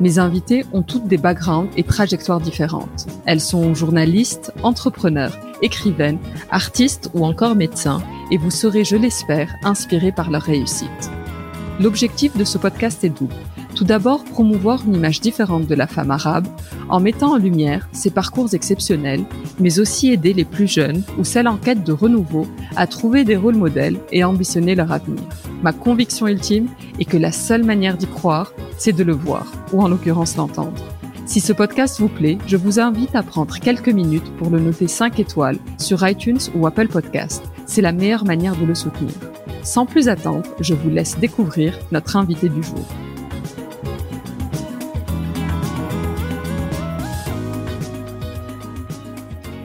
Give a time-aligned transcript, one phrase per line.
[0.00, 3.06] Mes invités ont toutes des backgrounds et trajectoires différentes.
[3.26, 6.18] Elles sont journalistes, entrepreneurs, écrivaines,
[6.50, 11.10] artistes ou encore médecins, et vous serez, je l'espère, inspirés par leur réussite.
[11.80, 13.34] L'objectif de ce podcast est double.
[13.74, 16.48] Tout d'abord, promouvoir une image différente de la femme arabe
[16.88, 19.24] en mettant en lumière ses parcours exceptionnels,
[19.58, 23.36] mais aussi aider les plus jeunes ou celles en quête de renouveau à trouver des
[23.36, 25.22] rôles modèles et ambitionner leur avenir.
[25.62, 29.82] Ma conviction ultime est que la seule manière d'y croire, c'est de le voir, ou
[29.82, 30.82] en l'occurrence l'entendre.
[31.26, 34.88] Si ce podcast vous plaît, je vous invite à prendre quelques minutes pour le noter
[34.88, 37.44] 5 étoiles sur iTunes ou Apple Podcast.
[37.66, 39.12] C'est la meilleure manière de le soutenir.
[39.62, 42.84] Sans plus attendre, je vous laisse découvrir notre invité du jour.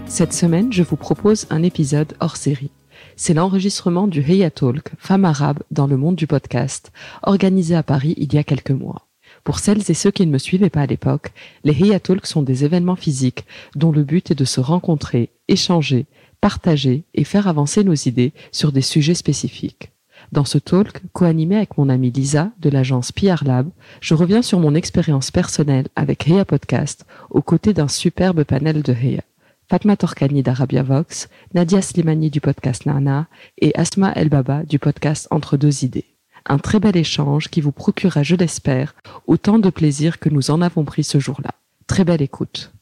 [0.07, 2.71] Cette semaine, je vous propose un épisode hors série.
[3.17, 6.91] C'est l'enregistrement du Heya Talk, femme arabe dans le monde du podcast,
[7.23, 9.07] organisé à Paris il y a quelques mois.
[9.45, 11.31] Pour celles et ceux qui ne me suivaient pas à l'époque,
[11.63, 16.07] les Heya Talks sont des événements physiques dont le but est de se rencontrer, échanger,
[16.41, 19.91] partager et faire avancer nos idées sur des sujets spécifiques.
[20.33, 23.69] Dans ce talk, co-animé avec mon amie Lisa de l'agence PR Lab,
[24.01, 28.93] je reviens sur mon expérience personnelle avec Heya Podcast aux côtés d'un superbe panel de
[28.93, 29.21] Heya.
[29.67, 33.25] Fatma Torkani d'Arabia Vox, Nadia Slimani du podcast Nana
[33.57, 36.05] et Asma El Baba du podcast Entre deux idées.
[36.45, 38.93] Un très bel échange qui vous procurera, je l'espère,
[39.25, 41.49] autant de plaisir que nous en avons pris ce jour-là.
[41.87, 42.73] Très belle écoute.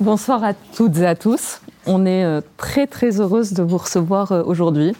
[0.00, 1.62] Bonsoir à toutes et à tous.
[1.86, 4.92] On est euh, très très heureuse de vous recevoir euh, aujourd'hui.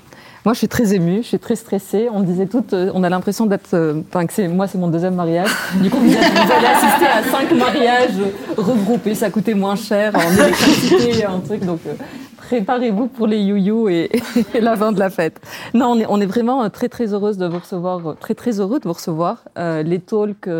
[0.45, 2.09] Moi, je suis très émue, je suis très stressée.
[2.13, 4.89] On disait toutes, euh, on a l'impression d'être, euh, enfin, que c'est, moi, c'est mon
[4.89, 5.49] deuxième mariage.
[5.77, 8.19] Du coup, vous, allez assister à cinq mariages
[8.57, 9.15] regroupés.
[9.15, 11.65] Ça coûtait moins cher en électricité, un truc.
[11.65, 11.95] Donc, euh,
[12.53, 14.11] préparez-vous pour les you et,
[14.55, 15.41] et, la fin de la fête.
[15.73, 18.93] Non, on est, vraiment très très heureuse de vous recevoir, très très heureux de vous
[18.93, 19.45] recevoir.
[19.59, 20.51] Euh, les talks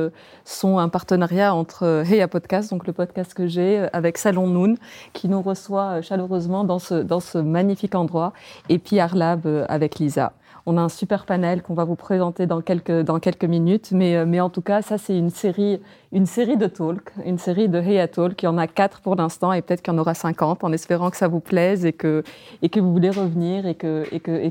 [0.47, 4.77] sont un partenariat entre Heya Podcast, donc le podcast que j'ai, avec Salon Noon,
[5.13, 8.33] qui nous reçoit chaleureusement dans ce, dans ce magnifique endroit,
[8.71, 10.33] et puis Arlab avec Lisa.
[10.65, 14.41] On a un super panel qu'on va vous présenter dans quelques, minutes, mais, euh, mais
[14.41, 15.81] en tout cas, ça c'est une série,
[16.13, 18.41] une série de talks, une série de Heya Talk.
[18.43, 20.73] Il y en a quatre pour l'instant et peut-être qu'il y en aura 50 en
[20.73, 22.23] espérant que ça vous plaise et que,
[22.77, 24.05] vous voulez revenir et que,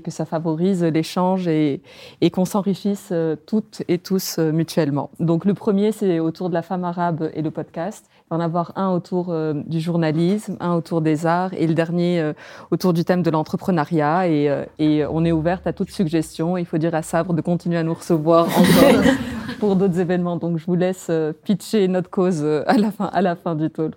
[0.10, 1.82] ça favorise l'échange et,
[2.20, 5.10] et qu'on s'enrichisse euh, toutes et tous euh, mutuellement.
[5.22, 8.90] Donc le premier, c'est autour de la femme arabe et le podcast en avoir un
[8.92, 12.34] autour euh, du journalisme, un autour des arts et le dernier euh,
[12.72, 14.28] autour du thème de l'entrepreneuriat.
[14.28, 16.58] Et, euh, et, on est ouverte à toute suggestion.
[16.58, 19.04] Il faut dire à Sabre de continuer à nous recevoir encore
[19.60, 20.38] pour d'autres événements.
[20.38, 21.12] Donc je vous laisse
[21.44, 23.96] pitcher notre cause à la fin, à la fin du talk.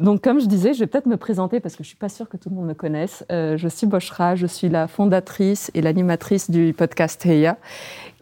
[0.00, 2.28] Donc comme je disais, je vais peut-être me présenter parce que je suis pas sûre
[2.28, 3.24] que tout le monde me connaisse.
[3.30, 7.58] je suis Boshra, je suis la fondatrice et l'animatrice du podcast Heya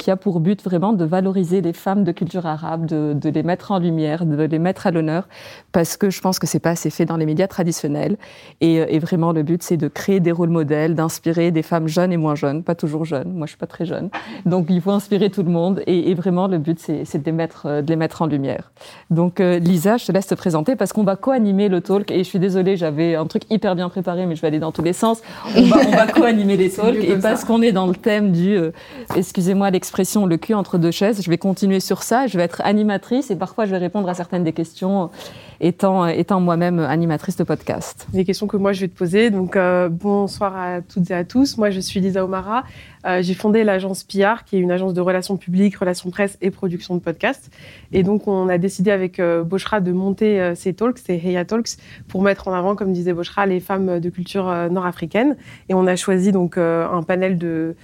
[0.03, 3.45] qui a pour but vraiment de valoriser les femmes de culture arabe, de, de les
[3.45, 5.29] mettre en lumière, de les mettre à l'honneur,
[5.71, 8.17] parce que je pense que c'est pas assez fait dans les médias traditionnels.
[8.61, 12.13] Et, et vraiment, le but, c'est de créer des rôles modèles, d'inspirer des femmes jeunes
[12.13, 13.33] et moins jeunes, pas toujours jeunes.
[13.33, 14.11] Moi, je suis pas très jeune.
[14.45, 15.85] Donc, il faut inspirer tout le monde.
[15.87, 18.73] Et, et vraiment, le but, c'est de les mettre, de les mettre en lumière.
[19.11, 22.11] Donc, euh, Lisa, je te laisse te présenter parce qu'on va co-animer le talk.
[22.11, 24.73] Et je suis désolée, j'avais un truc hyper bien préparé, mais je vais aller dans
[24.73, 25.23] tous les sens.
[25.57, 27.05] On va, on va co-animer les talks.
[27.05, 28.73] Et parce qu'on est dans le thème du, euh,
[29.15, 32.27] excusez-moi l'expression, le cul entre deux chaises, je vais continuer sur ça.
[32.27, 35.11] Je vais être animatrice et parfois, je vais répondre à certaines des questions
[35.61, 38.07] étant, étant moi-même animatrice de podcast.
[38.13, 39.31] Les questions que moi je vais te poser.
[39.31, 41.57] Donc euh, bonsoir à toutes et à tous.
[41.57, 42.65] Moi je suis Lisa Omara.
[43.07, 46.51] Euh, j'ai fondé l'agence PR, qui est une agence de relations publiques, relations presse et
[46.51, 47.51] production de podcasts.
[47.93, 51.77] Et donc on a décidé avec euh, de monter euh, ces talks, ces Heya Talks,
[52.09, 55.37] pour mettre en avant, comme disait Boshra, les femmes de culture euh, nord-africaine.
[55.69, 57.75] Et on a choisi donc un panel de,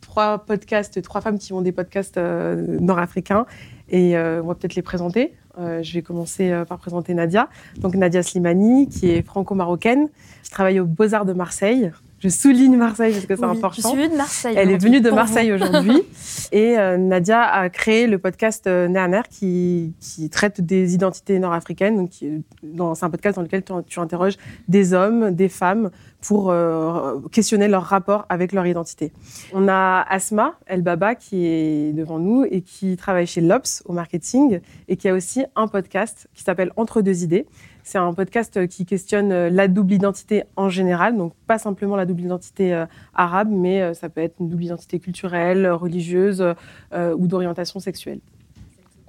[0.00, 3.46] trois podcasts, trois femmes qui ont des podcasts nord-africains.
[3.90, 5.34] Et on va peut-être les présenter.
[5.58, 7.48] Je vais commencer par présenter Nadia.
[7.78, 10.08] Donc Nadia Slimani, qui est franco-marocaine,
[10.42, 13.76] qui travaille aux Beaux-Arts de Marseille Je souligne Marseille parce que c'est Oui, important.
[13.76, 14.54] Je suis venue de Marseille.
[14.56, 16.02] Elle est venue de Marseille aujourd'hui
[16.52, 22.08] et euh, Nadia a créé le podcast euh, Néaner qui, qui traite des identités nord-africaines.
[22.10, 22.42] C'est
[22.80, 24.36] un podcast dans lequel tu, tu interroges
[24.66, 29.12] des hommes, des femmes pour euh, questionner leur rapport avec leur identité.
[29.52, 33.92] On a Asma El Baba qui est devant nous et qui travaille chez Lops au
[33.92, 37.46] marketing et qui a aussi un podcast qui s'appelle Entre deux idées.
[37.88, 42.04] C'est un podcast qui questionne euh, la double identité en général, donc pas simplement la
[42.04, 46.44] double identité euh, arabe, mais euh, ça peut être une double identité culturelle, euh, religieuse
[46.92, 48.20] euh, ou d'orientation sexuelle.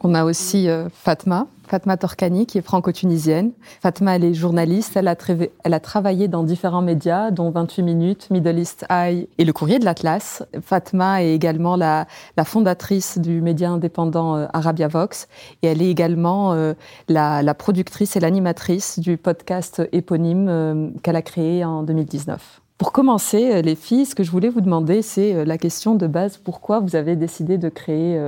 [0.02, 3.52] On a aussi euh, Fatma, Fatma Torkani, qui est franco-tunisienne.
[3.82, 8.88] Fatma, elle est journaliste, elle a, travaillé dans différents médias, dont 28 minutes, Middle East
[8.90, 10.44] Eye et le Courrier de l'Atlas.
[10.64, 12.08] Fatma est également la,
[12.38, 15.28] la fondatrice du média indépendant euh, Arabia Vox,
[15.62, 16.74] et elle est également euh,
[17.08, 22.62] la, la productrice et l'animatrice du podcast éponyme euh, qu'elle a créé en 2019.
[22.80, 26.08] Pour commencer, euh, les filles, ce que je voulais vous demander, c'est la question de
[26.08, 28.20] base, pourquoi vous avez décidé de créer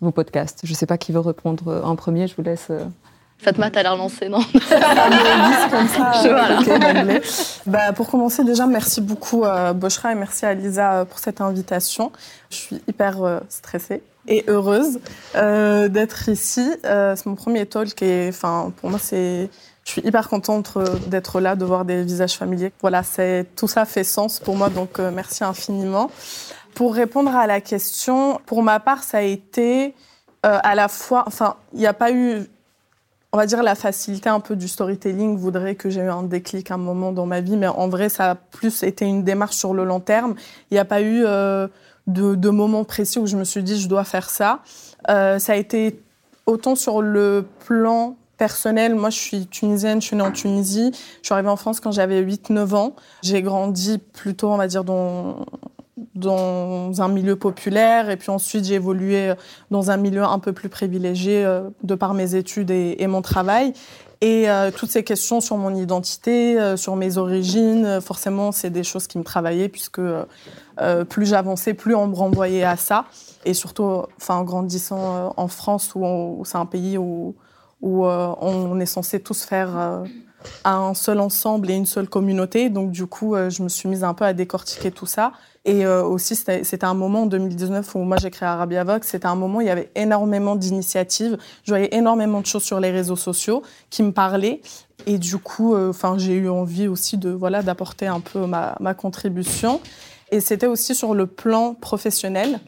[0.00, 0.60] vos podcasts.
[0.64, 2.66] Je ne sais pas qui veut répondre euh, en premier, je vous laisse.
[2.70, 2.84] euh.
[3.38, 6.12] Fatma, t'as l'air lancée, non comme ça.
[6.22, 11.18] Je- bah, pour commencer, déjà, merci beaucoup euh, Boshra et merci à Lisa euh, pour
[11.18, 12.12] cette invitation.
[12.50, 15.00] Je suis hyper euh, stressée et heureuse
[15.36, 16.70] euh, d'être ici.
[16.84, 19.48] Euh, c'est mon premier talk et enfin, pour moi, c'est.
[19.86, 20.76] Je suis hyper contente
[21.06, 22.70] d'être là, de voir des visages familiers.
[22.82, 26.10] Voilà, c'est tout ça fait sens pour moi, donc merci infiniment.
[26.74, 29.94] Pour répondre à la question, pour ma part, ça a été
[30.46, 32.46] euh, à la fois, enfin, il n'y a pas eu
[33.32, 36.70] on va dire la facilité un peu du storytelling voudrait que j'ai eu un déclic
[36.70, 39.72] un moment dans ma vie, mais en vrai, ça a plus été une démarche sur
[39.72, 40.34] le long terme.
[40.70, 41.68] Il n'y a pas eu euh,
[42.06, 44.60] de, de moment précis où je me suis dit je dois faire ça.
[45.08, 46.00] Euh, ça a été
[46.46, 48.94] autant sur le plan personnel.
[48.94, 50.90] Moi, je suis tunisienne, je suis née en Tunisie.
[50.92, 52.96] Je suis arrivée en France quand j'avais 8-9 ans.
[53.22, 55.44] J'ai grandi plutôt, on va dire, dans
[56.14, 59.32] dans un milieu populaire et puis ensuite j'ai évolué
[59.70, 63.72] dans un milieu un peu plus privilégié euh, de par mes études et, mon travail.
[64.22, 68.68] Et euh, toutes ces questions sur mon identité, euh, sur mes origines, euh, forcément, c'est
[68.68, 70.26] des choses qui me travaillaient puisque euh,
[70.82, 73.06] euh, plus j'avançais, plus on me renvoyait à ça.
[73.46, 77.34] Et surtout, enfin, en grandissant euh, en France, où, c'est un pays où,
[77.82, 80.04] euh, on est censé tous faire euh,
[80.64, 82.68] un seul ensemble et une seule communauté.
[82.68, 85.32] Donc, du coup, euh, je me suis mise un peu à décortiquer tout ça.
[85.66, 89.06] Et euh, aussi, c'était un moment en 2019 où moi j'ai créé Arabia Vox.
[89.06, 91.36] C'était un moment où il y avait énormément d'initiatives.
[91.64, 94.62] Je voyais énormément de choses sur les réseaux sociaux qui me parlaient.
[95.06, 98.94] Et du coup, euh, enfin, j'ai eu envie aussi de voilà d'apporter un peu ma,
[98.94, 99.80] contribution.
[100.30, 102.60] Et c'était aussi sur le plan professionnel,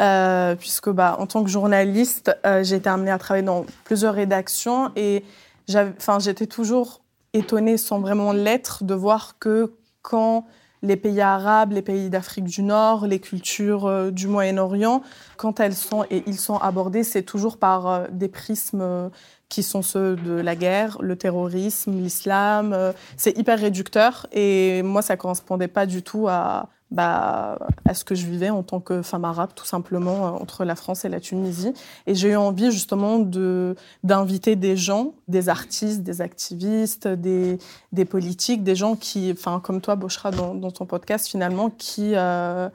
[0.00, 2.30] euh, puisque bah, en tant que journaliste,
[2.62, 5.24] j'ai été amenée à travailler dans plusieurs rédactions et
[5.66, 7.00] j'étais toujours
[7.32, 9.72] étonnée, sans vraiment l'être, de voir que
[10.02, 10.46] quand
[10.82, 15.02] les pays arabes, les pays d'Afrique du Nord, les cultures euh, du Moyen-Orient,
[15.36, 19.08] quand elles sont et ils sont abordés, c'est toujours par euh, des prismes euh,
[19.48, 22.92] qui sont ceux de la guerre, le terrorisme, l'islam.
[23.16, 28.16] c'est hyper réducteur et moi, ça correspondait pas du tout à, bah, à ce que
[28.16, 31.20] je vivais en tant que femme arabe, tout simplement, euh, entre la France et la
[31.20, 31.72] Tunisie.
[32.06, 37.58] Et j'ai eu envie justement de d'inviter des gens, des artistes, des activistes, des,
[37.92, 42.68] des politiques, des gens qui, enfin, comme toi, Boshra, dans, ton podcast, finalement, qui, euh,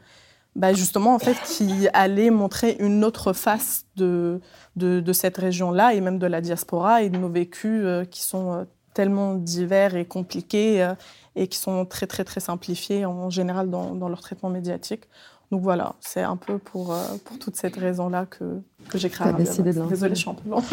[0.56, 4.40] bah, justement, en fait, qui allaient montrer une autre face de,
[4.78, 8.66] de, cette région-là et même de la diaspora et de nos vécus euh, qui sont
[8.95, 10.95] tellement divers et compliqués euh,
[11.36, 15.04] et qui sont très, très, très simplifiés en général dans, dans leur traitement médiatique.
[15.52, 18.45] Donc voilà, c'est un peu pour, euh, pour toute cette raison-là que,
[18.90, 19.81] que j'ai créé décidé de.
[19.83, 20.64] Désolée, je suis un peu longue.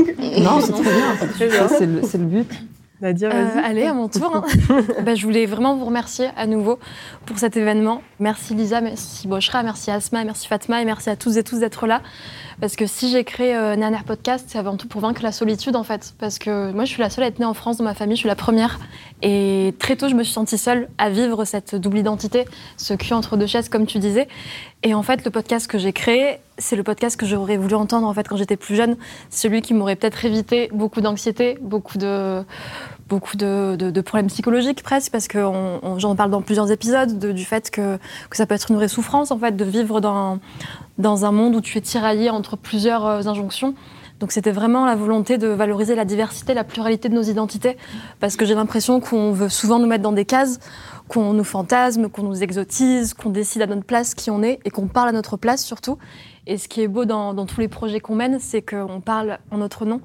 [0.43, 1.27] Non, c'est très bien.
[1.35, 1.69] Très bien.
[1.69, 2.51] C'est le, c'est le but.
[3.03, 3.65] Nadia, Euh, vas-y.
[3.65, 4.35] allez, à mon tour.
[4.35, 4.45] hein.
[5.05, 6.79] Bah, je voulais vraiment vous remercier à nouveau
[7.27, 8.01] pour cet événement.
[8.21, 11.89] Merci Lisa, merci Boshra, merci Asma, merci Fatma et merci à tous et tous d'être
[11.89, 12.01] là.
[12.63, 13.75] Parce que si j'ai créé euh,
[14.07, 16.15] Podcast, c'est avant tout pour vaincre la solitude en fait.
[16.21, 18.15] Parce que moi, je suis la seule à être née en France dans ma famille,
[18.15, 18.79] je suis la première.
[19.21, 22.45] Et très tôt, je me suis sentie seule à vivre cette double identité,
[22.77, 24.29] ce cul entre deux chaises, comme tu disais.
[24.85, 28.07] Et en fait, le podcast que j'ai créé, c'est le podcast que j'aurais voulu entendre
[28.07, 28.97] en fait quand j'étais plus jeune.
[29.29, 32.45] Celui qui m'aurait peut-être évité beaucoup d'anxiété, beaucoup de
[33.13, 35.39] beaucoup de, problèmes psychologiques presque, parce que
[35.99, 37.99] j'en parle dans plusieurs épisodes de- du fait que,
[38.31, 40.39] ça peut être une vraie souffrance en fait de vivre dans,
[40.97, 43.75] dans un monde où tu es tiraillé entre plusieurs euh, injonctions.
[44.19, 47.77] Donc c'était vraiment la volonté de valoriser la diversité, la pluralité de nos identités,
[48.19, 50.59] parce que j'ai l'impression qu'on veut souvent nous mettre dans des cases,
[51.09, 54.71] qu'on nous fantasme, qu'on nous exotise, qu'on décide à notre place qui on est et
[54.71, 55.99] qu'on parle à notre place surtout.
[56.47, 59.59] Et ce qui est beau dans tous les projets qu'on mène, c'est qu'on parle en
[59.59, 60.01] notre nom.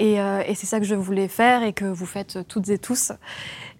[0.00, 2.78] Et, euh, et c'est ça que je voulais faire et que vous faites toutes et
[2.78, 3.12] tous.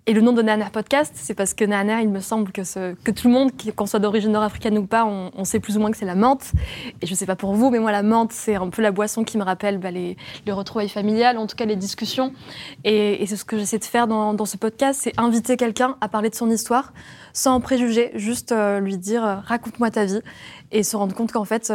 [0.06, 2.62] Et le nom de Nana Podcast, c'est parce que Nana, il me semble que,
[2.94, 5.90] que tout le monde, qu'on soit d'origine nord-africaine ou pas, on, sait plus ou moins
[5.90, 6.52] que c'est la menthe.
[7.00, 8.90] Et je ne sais pas pour vous, mais moi, la menthe, c'est un peu la
[8.90, 12.34] boisson qui me rappelle bah, les, les, retrouvailles familiales, en tout cas les discussions.
[12.84, 16.28] Et, c'est ce que j'essaie de faire dans, ce podcast, c'est inviter quelqu'un à parler
[16.28, 16.92] de son histoire,
[17.32, 20.20] sans préjuger, juste euh, lui dire euh, raconte-moi ta vie,
[20.70, 21.72] et se rendre compte qu'en fait,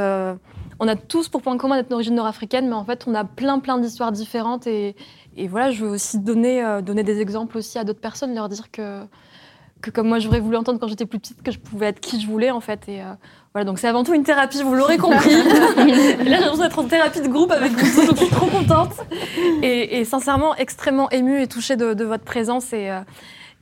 [0.79, 3.59] on a tous pour point commun d'être d'origine nord-africaine, mais en fait, on a plein,
[3.59, 4.67] plein d'histoires différentes.
[4.67, 4.95] Et,
[5.37, 8.49] et voilà, je veux aussi donner, euh, donner des exemples aussi à d'autres personnes, leur
[8.49, 9.01] dire que,
[9.81, 12.19] que comme moi j'aurais voulu entendre quand j'étais plus petite, que je pouvais être qui
[12.21, 12.87] je voulais en fait.
[12.87, 13.13] Et euh,
[13.53, 15.31] voilà, donc c'est avant tout une thérapie, vous l'aurez compris.
[15.43, 15.43] là,
[15.77, 18.93] j'ai l'impression d'être en thérapie de groupe avec vous, donc je suis trop contente.
[19.61, 22.99] Et, sincèrement, extrêmement émue et touchée de, votre présence et, euh,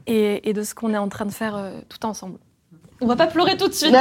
[0.08, 2.38] et, et, de ce qu'on est en train de faire tout ensemble.
[3.04, 3.94] On va pas pleurer tout de suite.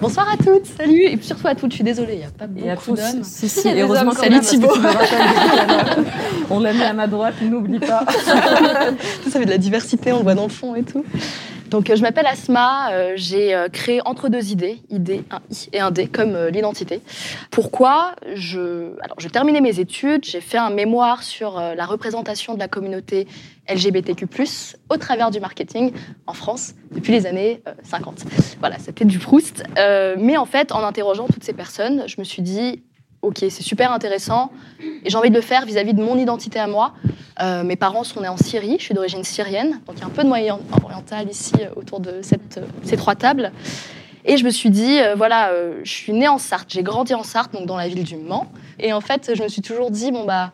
[0.00, 2.48] Bonsoir à toutes, salut, et surtout à toutes, je suis désolée, il n'y a pas
[2.48, 3.22] beaucoup d'hommes.
[3.22, 4.74] Si, si, heureusement, salut Thibaut.
[6.50, 8.04] On l'a mis à ma droite, n'oublie pas.
[8.24, 11.04] ça fait de la diversité, on le voit dans le fond et tout.
[11.70, 12.92] Donc, euh, je m'appelle Asma.
[12.92, 17.00] Euh, j'ai euh, créé entre deux idées, idée, un I et un D, comme l'identité.
[17.50, 18.92] Pourquoi je...
[19.02, 20.24] Alors, j'ai terminé mes études.
[20.24, 23.26] J'ai fait un mémoire sur la représentation de la communauté
[23.68, 24.26] LGBTQ+,
[24.88, 25.92] au travers du marketing
[26.26, 28.24] en France depuis les années 50.
[28.60, 29.64] Voilà, c'était du Proust.
[29.76, 32.82] mais en fait, en interrogeant toutes ces personnes, je me suis dit,
[33.22, 34.50] ok, c'est super intéressant
[35.04, 36.94] et j'ai envie de le faire vis-à-vis de mon identité à moi.
[37.42, 40.06] Euh, mes parents sont nés en Syrie, je suis d'origine syrienne, donc il y a
[40.06, 43.52] un peu de moyen oriental ici euh, autour de cette, euh, ces trois tables.
[44.24, 45.52] Et je me suis dit, voilà,
[45.84, 48.50] je suis née en Sarthe, j'ai grandi en Sarthe, donc dans la ville du Mans.
[48.80, 50.50] Et en fait, je me suis toujours dit, bon bah,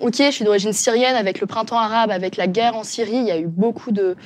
[0.00, 3.26] ok, je suis d'origine syrienne, avec le printemps arabe, avec la guerre en Syrie, il
[3.26, 4.16] y a eu beaucoup de...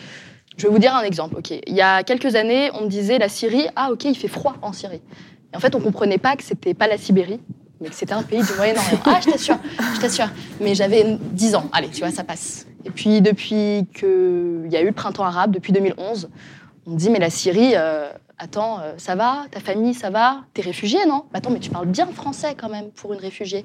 [0.57, 1.51] Je vais vous dire un exemple, ok.
[1.51, 4.57] Il y a quelques années, on me disait, la Syrie, ah ok, il fait froid
[4.63, 5.01] en Syrie.
[5.53, 7.41] Et en fait, on comprenait pas que c'était pas la Sibérie,
[7.81, 8.99] mais que c'était un pays du Moyen-Orient.
[9.07, 9.59] Ah, je t'assure,
[9.95, 10.29] je t'assure.
[10.61, 11.69] Mais j'avais 10 ans.
[11.73, 12.67] Allez, tu vois, ça passe.
[12.85, 16.29] Et puis, depuis qu'il y a eu le printemps arabe, depuis 2011,
[16.87, 19.47] on me dit, mais la Syrie, euh, attends, euh, ça va?
[19.51, 20.43] Ta famille, ça va?
[20.53, 21.25] T'es réfugié, non?
[21.33, 23.65] Bah, Attends, mais tu parles bien français quand même pour une réfugiée.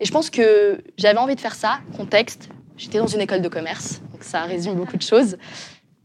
[0.00, 1.78] Et je pense que j'avais envie de faire ça.
[1.96, 5.36] Contexte, j'étais dans une école de commerce, donc ça résume beaucoup de choses.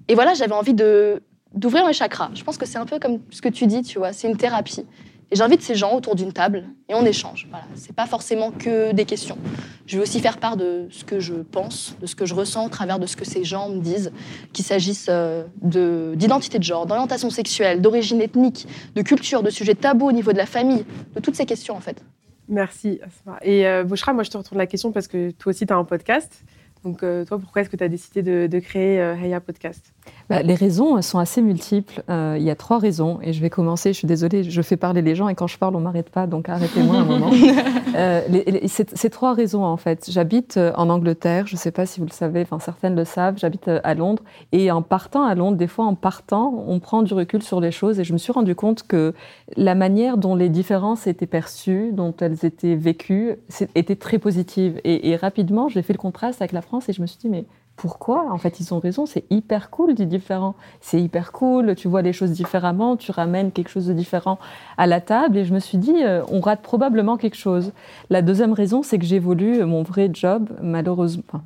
[0.07, 1.21] Et voilà, j'avais envie de
[1.53, 2.31] d'ouvrir mes chakras.
[2.33, 4.37] Je pense que c'est un peu comme ce que tu dis, tu vois, c'est une
[4.37, 4.85] thérapie.
[5.31, 7.47] Et j'invite ces gens autour d'une table et on échange.
[7.49, 9.37] Voilà, c'est pas forcément que des questions.
[9.85, 12.65] Je veux aussi faire part de ce que je pense, de ce que je ressens
[12.65, 14.11] au travers de ce que ces gens me disent,
[14.51, 20.07] qu'il s'agisse euh, d'identité de, genre, d'orientation sexuelle, d'origine ethnique, de culture, de sujets tabous
[20.07, 20.83] au niveau de la famille,
[21.15, 22.03] de toutes ces questions en fait.
[22.51, 22.99] Merci.
[23.43, 25.77] Et euh, Bouchra, moi je te retourne la question parce que toi aussi tu as
[25.77, 26.43] un podcast.
[26.83, 29.93] Donc euh, toi, pourquoi est-ce que tu as décidé de, de créer Heya Podcast?
[30.29, 32.03] Bah, les raisons sont assez multiples.
[32.09, 33.91] Euh, il y a trois raisons, et je vais commencer.
[33.91, 36.25] Je suis désolée, je fais parler les gens, et quand je parle, on m'arrête pas,
[36.25, 37.31] donc arrêtez-moi un moment.
[37.95, 38.21] euh,
[38.67, 40.09] c'est trois raisons en fait.
[40.09, 43.03] J'habite euh, en Angleterre, je ne sais pas si vous le savez, enfin certaines le
[43.03, 43.35] savent.
[43.37, 44.23] J'habite euh, à Londres,
[44.53, 47.71] et en partant à Londres, des fois en partant, on prend du recul sur les
[47.71, 49.13] choses, et je me suis rendu compte que
[49.57, 53.35] la manière dont les différences étaient perçues, dont elles étaient vécues,
[53.75, 54.79] était très positive.
[54.85, 57.29] Et, et rapidement, j'ai fait le contraste avec la France, et je me suis dit
[57.29, 58.31] mais pourquoi?
[58.31, 60.55] En fait, ils ont raison, c'est hyper cool du différent.
[60.81, 64.37] C'est hyper cool, tu vois les choses différemment, tu ramènes quelque chose de différent
[64.77, 65.37] à la table.
[65.37, 67.71] Et je me suis dit, euh, on rate probablement quelque chose.
[68.11, 71.41] La deuxième raison, c'est que j'évolue mon vrai job, malheureusement,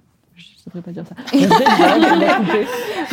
[0.66, 1.16] je devrais pas dire ça.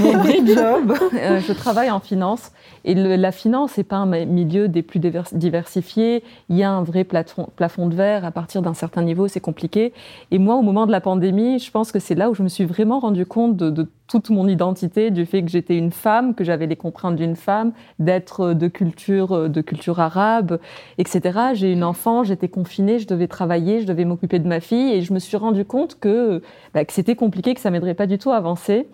[0.03, 2.51] Mon vrai job, euh, je travaille en finance.
[2.85, 5.01] Et la finance, n'est pas un milieu des plus
[5.33, 6.25] diversifiés.
[6.49, 8.25] Il y a un vrai plafond, plafond de verre.
[8.25, 9.93] À partir d'un certain niveau, c'est compliqué.
[10.31, 12.49] Et moi, au moment de la pandémie, je pense que c'est là où je me
[12.49, 16.35] suis vraiment rendu compte de, de toute mon identité, du fait que j'étais une femme,
[16.35, 20.59] que j'avais les contraintes d'une femme, d'être de culture, de culture arabe,
[20.99, 21.39] etc.
[21.55, 25.01] J'ai une enfant, j'étais confinée, je devais travailler, je devais m'occuper de ma fille, et
[25.01, 26.43] je me suis rendu compte que,
[26.75, 28.87] bah, que c'était compliqué, que ça m'aiderait pas du tout à avancer.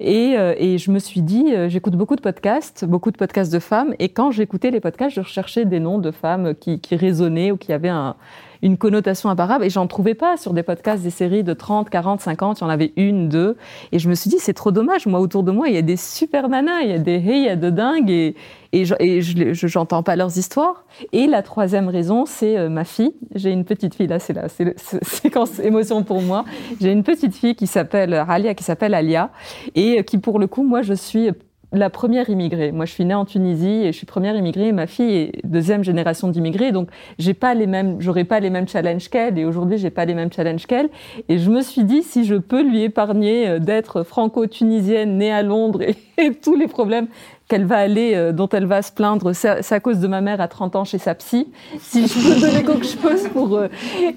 [0.00, 3.52] Et, euh, et, je me suis dit, euh, j'écoute beaucoup de podcasts, beaucoup de podcasts
[3.52, 6.94] de femmes, et quand j'écoutais les podcasts, je recherchais des noms de femmes qui, qui
[6.94, 8.16] résonnaient ou qui avaient un,
[8.62, 9.64] une connotation imparable.
[9.64, 12.58] Et j'en trouvais pas sur des podcasts, des séries de 30, 40, 50.
[12.58, 13.56] Il y en avait une, deux.
[13.92, 15.06] Et je me suis dit, c'est trop dommage.
[15.06, 17.40] Moi, autour de moi, il y a des super nanas, il y a des hey,
[17.40, 18.10] il y a de dingues.
[18.10, 18.34] Et,
[18.72, 20.84] et je n'entends pas leurs histoires.
[21.12, 23.14] Et la troisième raison, c'est euh, ma fille.
[23.34, 24.48] J'ai une petite fille, là, c'est la
[25.02, 26.44] séquence émotion pour moi.
[26.80, 29.30] J'ai une petite fille qui s'appelle Alia, qui s'appelle Alia,
[29.74, 31.30] et qui, pour le coup, moi, je suis
[31.72, 32.72] la première immigrée.
[32.72, 34.72] Moi, je suis née en Tunisie et je suis première immigrée.
[34.72, 38.66] ma fille est deuxième génération d'immigrés, donc j'ai pas les mêmes, j'aurais pas les mêmes
[38.66, 39.38] challenges qu'elle.
[39.38, 40.88] Et aujourd'hui, j'ai pas les mêmes challenges qu'elle.
[41.28, 45.42] Et je me suis dit, si je peux lui épargner euh, d'être franco-tunisienne, née à
[45.42, 45.82] Londres
[46.18, 47.08] et, tous les problèmes
[47.48, 50.40] qu'elle va aller, euh, dont elle va se plaindre, c'est à cause de ma mère
[50.40, 51.48] à 30 ans chez sa psy.
[51.80, 53.68] Si je peux donner quelque chose pour euh,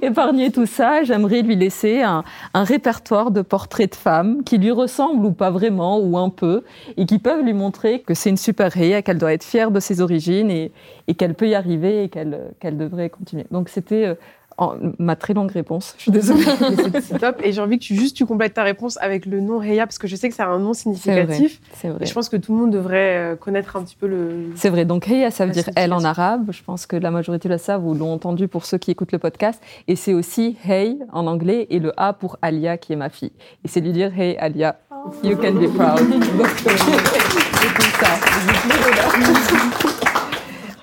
[0.01, 2.23] épargner tout ça, j'aimerais lui laisser un,
[2.53, 6.63] un, répertoire de portraits de femmes qui lui ressemblent ou pas vraiment, ou un peu,
[6.97, 9.79] et qui peuvent lui montrer que c'est une super réa, qu'elle doit être fière de
[9.79, 10.71] ses origines et,
[11.07, 13.45] et qu'elle peut y arriver et qu'elle qu'elle devrait continuer.
[13.51, 14.15] Donc c'était
[14.61, 15.95] euh, ma très longue réponse.
[15.97, 16.43] Je suis désolée.
[17.01, 17.41] c'est top.
[17.43, 19.97] Et j'ai envie que tu juste tu complètes ta réponse avec le nom Reya parce
[19.97, 21.61] que je sais que c'est un nom significatif.
[21.73, 22.03] C'est vrai.
[22.03, 24.51] Et je pense que tout le monde devrait euh, connaître un petit peu le.
[24.55, 24.85] C'est vrai.
[24.85, 26.51] Donc Reya, ça veut dire elle en arabe.
[26.51, 29.19] Je pense que la majorité le savent ou l'ont entendu pour ceux qui écoutent le
[29.19, 29.61] podcast.
[29.87, 33.31] Et c'est aussi Hey en anglais et le A pour Alia qui est ma fille.
[33.63, 34.77] Et c'est lui dire Hey Alia,
[35.23, 36.07] you can be proud.
[36.37, 39.97] Donc c'est tout ça.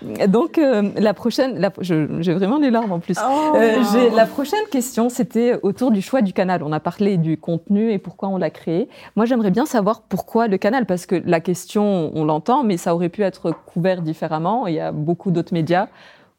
[0.02, 3.16] Donc, euh, la prochaine, j'ai vraiment des larmes en plus.
[3.18, 3.52] Oh.
[3.54, 6.62] Euh, la prochaine question, c'était autour du choix du canal.
[6.62, 8.88] On a parlé du contenu et pourquoi on l'a créé.
[9.16, 12.94] Moi, j'aimerais bien savoir pourquoi le canal, parce que la question, on l'entend, mais ça
[12.94, 14.66] aurait pu être couvert différemment.
[14.66, 15.88] Il y a beaucoup d'autres médias.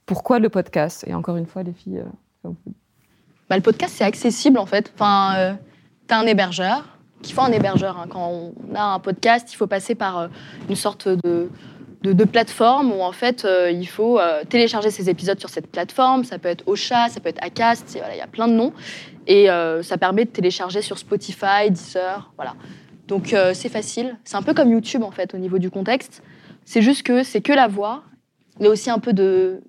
[0.05, 1.03] Pourquoi le podcast?
[1.07, 2.03] Et encore une fois, les filles.
[2.45, 2.49] Euh,
[3.49, 4.91] bah, le podcast, c'est accessible en fait.
[4.95, 5.55] Enfin,
[6.07, 7.97] tu as un hébergeur, qu'il faut un hébergeur.
[7.99, 8.07] Hein.
[8.09, 10.29] Quand on a un podcast, il faut passer par
[10.69, 11.49] une sorte de
[12.01, 16.23] de, plateformes où en fait euh, il faut euh, télécharger ces épisodes sur cette plateforme.
[16.23, 18.73] Ça peut être Ocha, ça peut être Acast, il y a plein de noms.
[19.27, 22.55] Et euh, ça permet de télécharger sur Spotify, Deezer, voilà.
[23.07, 24.17] Donc c'est facile.
[24.23, 26.21] C'est un peu comme YouTube en fait au niveau du contexte.
[26.63, 28.03] C'est juste que c'est que la voix.
[28.59, 29.61] Il y a aussi un peu de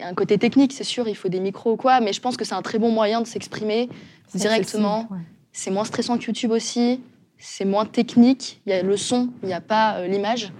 [0.00, 2.44] un côté technique, c'est sûr, il faut des micros ou quoi, mais je pense que
[2.44, 3.88] c'est un très bon moyen de s'exprimer
[4.32, 5.08] directement.
[5.50, 7.00] C'est moins stressant que YouTube aussi,
[7.36, 10.52] c'est moins technique, il y a le son, il n'y a pas l'image.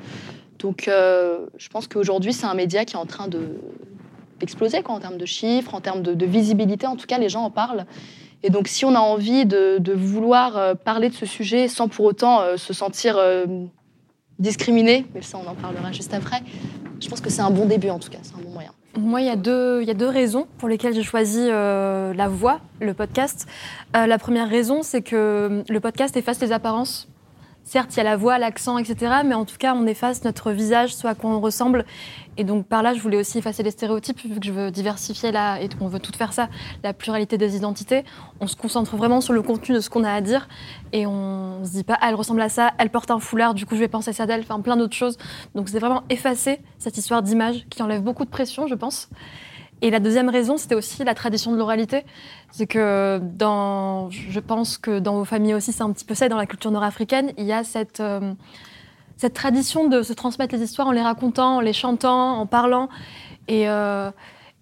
[0.58, 3.40] Donc, euh, je pense qu'aujourd'hui, c'est un média qui est en train de
[4.40, 6.86] d'exploser en termes de chiffres, en termes de, visibilité.
[6.86, 7.86] En tout cas, les gens en parlent.
[8.44, 12.04] Et donc, si on a envie de, vouloir euh, parler de ce sujet sans pour
[12.04, 13.18] autant euh, se sentir
[14.38, 16.40] discriminé, mais ça, on en parlera juste après,
[17.00, 18.18] je pense que c'est un bon début, en tout cas.
[18.22, 18.70] C'est un bon moyen.
[18.96, 22.28] Moi, il y, a deux, il y a deux raisons pour lesquelles j'ai choisi la
[22.28, 23.48] voix, le podcast.
[23.92, 27.08] la première raison, c'est que le podcast efface les apparences.
[27.68, 29.16] Certes, il y a la voix, l'accent, etc.
[29.26, 31.84] Mais en tout cas, on efface notre visage, soit qu'on ressemble.
[32.38, 35.32] Et donc, par là, je voulais aussi effacer les stéréotypes, vu que je veux diversifier
[35.32, 36.48] là, et qu'on veut tout faire ça,
[36.82, 38.06] la pluralité des identités.
[38.40, 40.48] On se concentre vraiment sur le contenu de ce qu'on a à dire.
[40.94, 43.66] Et on se dit pas, ah, elle ressemble à ça, elle porte un foulard, du
[43.66, 45.18] coup, je vais penser à ça d'elle, enfin, plein d'autres choses.
[45.54, 49.10] Donc, c'est vraiment effacer cette histoire d'image qui enlève beaucoup de pression, je pense.
[49.80, 52.04] Et la deuxième raison, c'était aussi la tradition de l'oralité.
[52.50, 56.36] C'est que je pense que dans vos familles aussi, c'est un petit peu ça, dans
[56.36, 58.34] la culture nord-africaine, il y a cette, euh,
[59.16, 62.88] cette tradition de se transmettre les histoires en les racontant, en les chantant, en parlant.
[63.46, 64.10] Et, euh,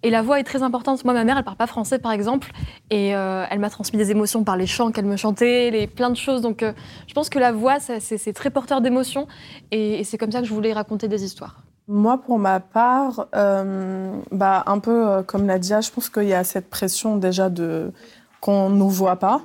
[0.03, 1.03] et la voix est très importante.
[1.03, 2.51] Moi, ma mère, elle parle pas français, par exemple,
[2.91, 6.11] et euh, elle m'a transmis des émotions par les chants qu'elle me chantait, les, plein
[6.11, 6.41] de choses.
[6.41, 6.63] Donc,
[7.07, 9.27] je pense que la voix, c'est très porteur d'émotions,
[9.71, 11.63] et c'est comme ça que je voulais raconter des histoires.
[11.87, 16.33] Moi, pour ma part, euh, bah, un peu euh, comme Nadia, je pense qu'il y
[16.33, 17.93] a cette pression déjà de
[18.41, 19.41] qu'on ne nous voit pas.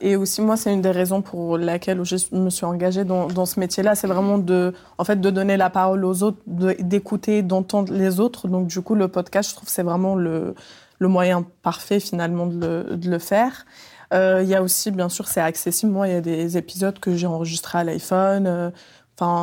[0.00, 3.60] Et aussi, moi, c'est une des raisons pour laquelle je me suis engagée dans, ce
[3.60, 3.94] métier-là.
[3.94, 8.48] C'est vraiment de, en fait, de donner la parole aux autres, d'écouter, d'entendre les autres.
[8.48, 10.54] Donc, du coup, le podcast, je trouve, c'est vraiment le,
[11.00, 13.66] moyen parfait, finalement, de le, faire.
[14.14, 15.92] Euh, il y a aussi, bien sûr, c'est accessible.
[15.92, 18.72] Moi, il y a des épisodes que j'ai enregistrés à l'iPhone.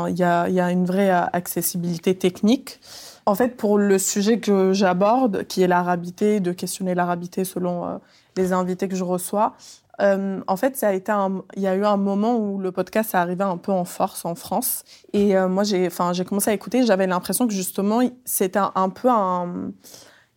[0.10, 2.80] Il y a, une vraie accessibilité technique.
[3.26, 7.98] En fait, pour le sujet que j'aborde, qui est l'arabité, de questionner l'arabité selon euh,
[8.38, 9.54] les invités que je reçois,
[10.00, 11.12] euh, en fait, ça a été
[11.56, 14.24] il y a eu un moment où le podcast est arrivé un peu en force
[14.26, 14.84] en France.
[15.12, 16.86] Et euh, moi, j'ai, enfin, j'ai commencé à écouter.
[16.86, 19.72] J'avais l'impression que justement, c'était un, peu un,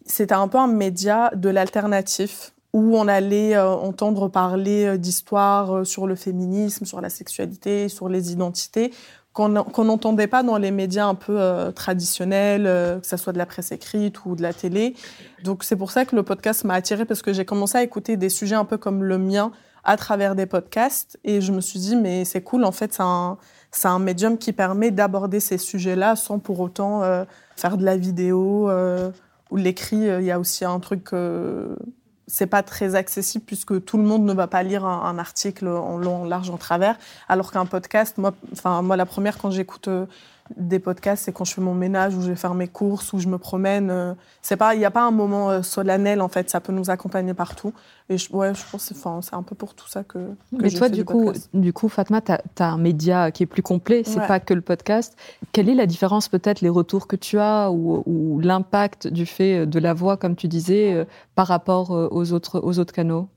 [0.04, 6.14] c'était un peu un média de l'alternatif où on allait entendre parler d'histoires sur le
[6.14, 8.92] féminisme, sur la sexualité, sur les identités,
[9.32, 13.38] qu'on n'entendait pas dans les médias un peu euh, traditionnels, euh, que ce soit de
[13.38, 14.94] la presse écrite ou de la télé.
[15.44, 18.16] Donc c'est pour ça que le podcast m'a attirée parce que j'ai commencé à écouter
[18.16, 19.52] des sujets un peu comme le mien
[19.84, 23.02] à travers des podcasts et je me suis dit mais c'est cool en fait c'est
[23.02, 23.38] un
[23.84, 27.24] un médium qui permet d'aborder ces sujets-là sans pour autant euh,
[27.56, 28.68] faire de la vidéo
[29.50, 30.08] ou l'écrit.
[30.08, 31.12] Il y a aussi un truc
[32.30, 35.98] c'est pas très accessible puisque tout le monde ne va pas lire un, article en
[35.98, 36.96] long, en large, en travers.
[37.28, 40.06] Alors qu'un podcast, moi, enfin moi la première quand j'écoute euh,
[40.56, 43.18] des podcasts, c'est quand je fais mon ménage ou je vais faire mes courses ou
[43.18, 43.90] je me promène.
[43.90, 46.50] Euh, c'est pas, il n'y a pas un moment euh, solennel en fait.
[46.50, 47.72] Ça peut nous accompagner partout.
[48.08, 50.18] Et je, ouais, je pense, enfin, c'est un peu pour tout ça que.
[50.18, 53.62] que Mais toi, du coup, du coup, Fatma, tu as, un média qui est plus
[53.62, 54.02] complet.
[54.04, 55.16] C'est pas que le podcast.
[55.52, 59.78] Quelle est la différence, peut-être, les retours que tu as ou, l'impact du fait de
[59.78, 63.28] la voix, comme tu disais, euh, par rapport aux autres, aux autres canaux?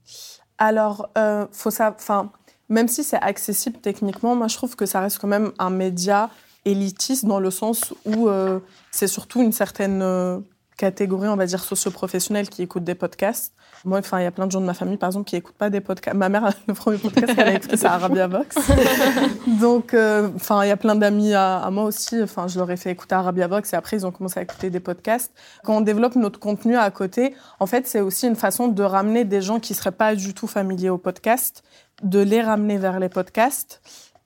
[0.57, 1.09] Alors,
[1.51, 2.31] faut ça, enfin,
[2.69, 6.29] même si c'est accessible techniquement, moi, je trouve que ça reste quand même un média
[6.65, 8.59] élitiste dans le sens où euh,
[8.91, 10.39] c'est surtout une certaine euh,
[10.77, 13.53] catégorie, on va dire, socio-professionnelle qui écoute des podcasts.
[13.85, 15.57] Moi, enfin, il y a plein de gens de ma famille, par exemple, qui n'écoutent
[15.57, 16.15] pas des podcasts.
[16.15, 18.55] Ma mère, le premier podcast qu'elle a écouté, c'est Arabia Vox.
[19.59, 22.21] Donc, euh, enfin, il y a plein d'amis à, moi aussi.
[22.21, 24.69] Enfin, je leur ai fait écouter Arabia Vox et après, ils ont commencé à écouter
[24.69, 25.33] des podcasts.
[25.63, 29.25] Quand on développe notre contenu à côté, en fait, c'est aussi une façon de ramener
[29.25, 31.63] des gens qui seraient pas du tout familiers au podcast,
[32.03, 33.81] de les ramener vers les podcasts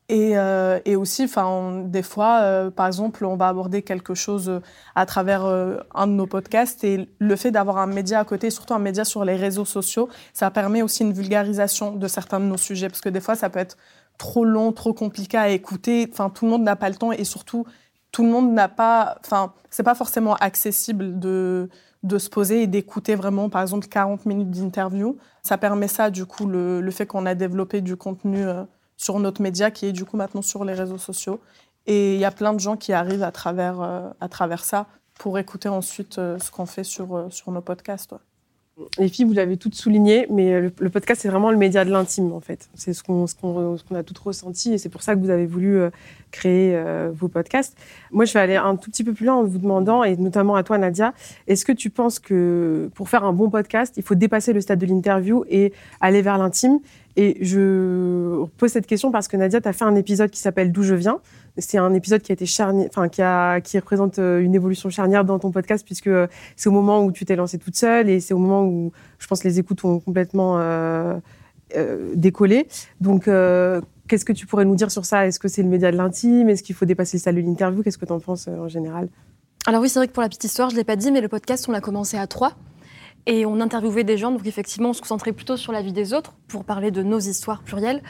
[0.10, 4.48] et, euh, et, aussi, enfin, des fois, euh, par exemple, on va aborder quelque chose
[4.48, 4.62] euh,
[4.96, 8.50] à travers euh, un de nos podcasts et le fait d'avoir un média à côté,
[8.50, 12.46] surtout un média sur les réseaux sociaux, ça permet aussi une vulgarisation de certains de
[12.46, 13.78] nos sujets parce que des fois, ça peut être
[14.18, 16.08] trop long, trop compliqué à écouter.
[16.10, 17.66] Enfin, tout le monde n'a pas le temps et surtout,
[18.14, 21.70] tout le monde n'a pas, enfin, c'est pas forcément accessible de
[22.04, 25.18] de se poser et d'écouter vraiment, par exemple, 40 minutes d'interview.
[25.44, 28.46] Ça permet ça, du coup, le, le fait qu'on a développé du contenu
[28.98, 31.40] sur notre média qui est du coup maintenant sur les réseaux sociaux.
[31.88, 34.88] Et il y a plein de gens qui arrivent à travers, euh, à travers ça
[35.18, 38.14] pour écouter ensuite euh, ce qu'on fait sur, euh, sur nos podcasts.
[39.00, 42.32] Les filles, vous l'avez toutes souligné, mais le, podcast, c'est vraiment le média de l'intime,
[42.32, 42.70] en fait.
[42.76, 45.82] C'est ce qu'on qu'on a toutes ressenti, et c'est pour ça que vous avez voulu
[46.30, 46.80] créer
[47.12, 47.76] vos podcasts.
[48.12, 50.54] Moi, je vais aller un tout petit peu plus loin en vous demandant, et notamment
[50.54, 51.16] à toi, Nadia,
[51.48, 54.78] est-ce que tu penses que pour faire un bon podcast, il faut dépasser le stade
[54.78, 56.78] de l'interview et aller vers l'intime?
[57.20, 60.72] Et je pose cette question parce que Nadia, tu as fait un épisode qui s'appelle
[60.72, 61.20] D'où je viens.
[61.58, 65.40] C'est un épisode qui a été charnière, enfin, qui, représente euh, une évolution charnière dans
[65.40, 68.36] ton podcast puisque euh, c'est au moment où tu t'es lancée toute seule et c'est
[68.36, 71.18] au moment où je pense les écoutes ont complètement euh,
[72.14, 72.68] décollé.
[73.02, 75.26] Donc, qu'est-ce que tu pourrais nous dire sur ça?
[75.26, 76.50] Est-ce que c'est le média de l'intime?
[76.50, 77.82] Est-ce qu'il faut dépasser le salut de l'interview?
[77.82, 79.10] Qu'est-ce que tu en penses en général?
[79.66, 81.30] Alors oui, c'est vrai que pour la petite histoire, je l'ai pas dit, mais le
[81.30, 82.54] podcast, on l'a commencé à trois.
[83.30, 86.14] Et on interviewait des gens, donc effectivement, on se concentrait plutôt sur la vie des
[86.14, 88.02] autres pour parler de nos histoires plurielles.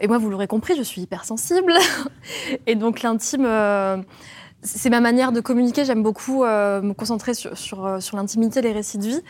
[0.00, 1.74] Et moi, vous l'aurez compris, je suis hypersensible.
[2.66, 3.98] et donc l'intime, euh,
[4.62, 5.84] c'est ma manière de communiquer.
[5.84, 9.20] J'aime beaucoup euh, me concentrer sur, sur, euh, sur l'intimité, les récits de vie.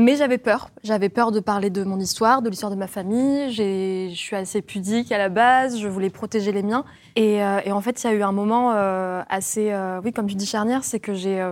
[0.00, 0.70] Mais j'avais peur.
[0.84, 3.52] J'avais peur de parler de mon histoire, de l'histoire de ma famille.
[3.52, 5.76] Je suis assez pudique à la base.
[5.76, 6.84] Je voulais protéger les miens.
[7.16, 10.28] Et, euh, en fait, il y a eu un moment euh, assez, euh, oui, comme
[10.28, 11.42] tu dis charnière, c'est que j'ai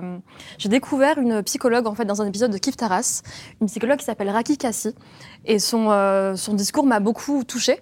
[0.64, 3.22] découvert une psychologue en fait dans un épisode de Kif Taras,
[3.60, 4.94] une psychologue qui s'appelle Raki Kassi.
[5.44, 5.90] Et son,
[6.36, 7.80] son discours m'a beaucoup touchée.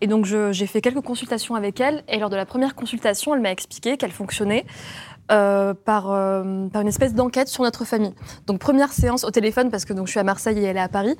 [0.00, 2.04] Et donc, j'ai fait quelques consultations avec elle.
[2.06, 4.64] Et lors de la première consultation, elle m'a expliqué qu'elle fonctionnait
[5.32, 8.12] euh, par, euh, par, une espèce d'enquête sur notre famille.
[8.46, 10.80] Donc première séance au téléphone parce que donc je suis à Marseille et elle est
[10.80, 11.16] à Paris.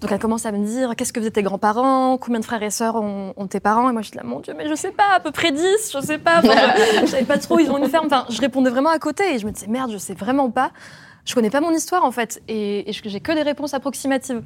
[0.00, 2.70] Donc elle commence à me dire qu'est-ce que faisaient tes grands-parents, combien de frères et
[2.70, 3.90] sœurs ont, tes parents?
[3.90, 5.90] Et moi je dis là mon dieu mais je sais pas à peu près 10,
[5.92, 8.06] je sais pas, je, savais pas trop ils ont une ferme.
[8.06, 10.70] Enfin je répondais vraiment à côté et je me disais merde je sais vraiment pas,
[11.24, 14.42] je connais pas mon histoire en fait et, et j'ai que des réponses approximatives.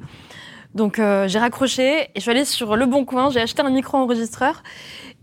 [0.73, 3.69] Donc euh, j'ai raccroché et je suis allée sur Le Bon Coin, j'ai acheté un
[3.69, 4.63] micro enregistreur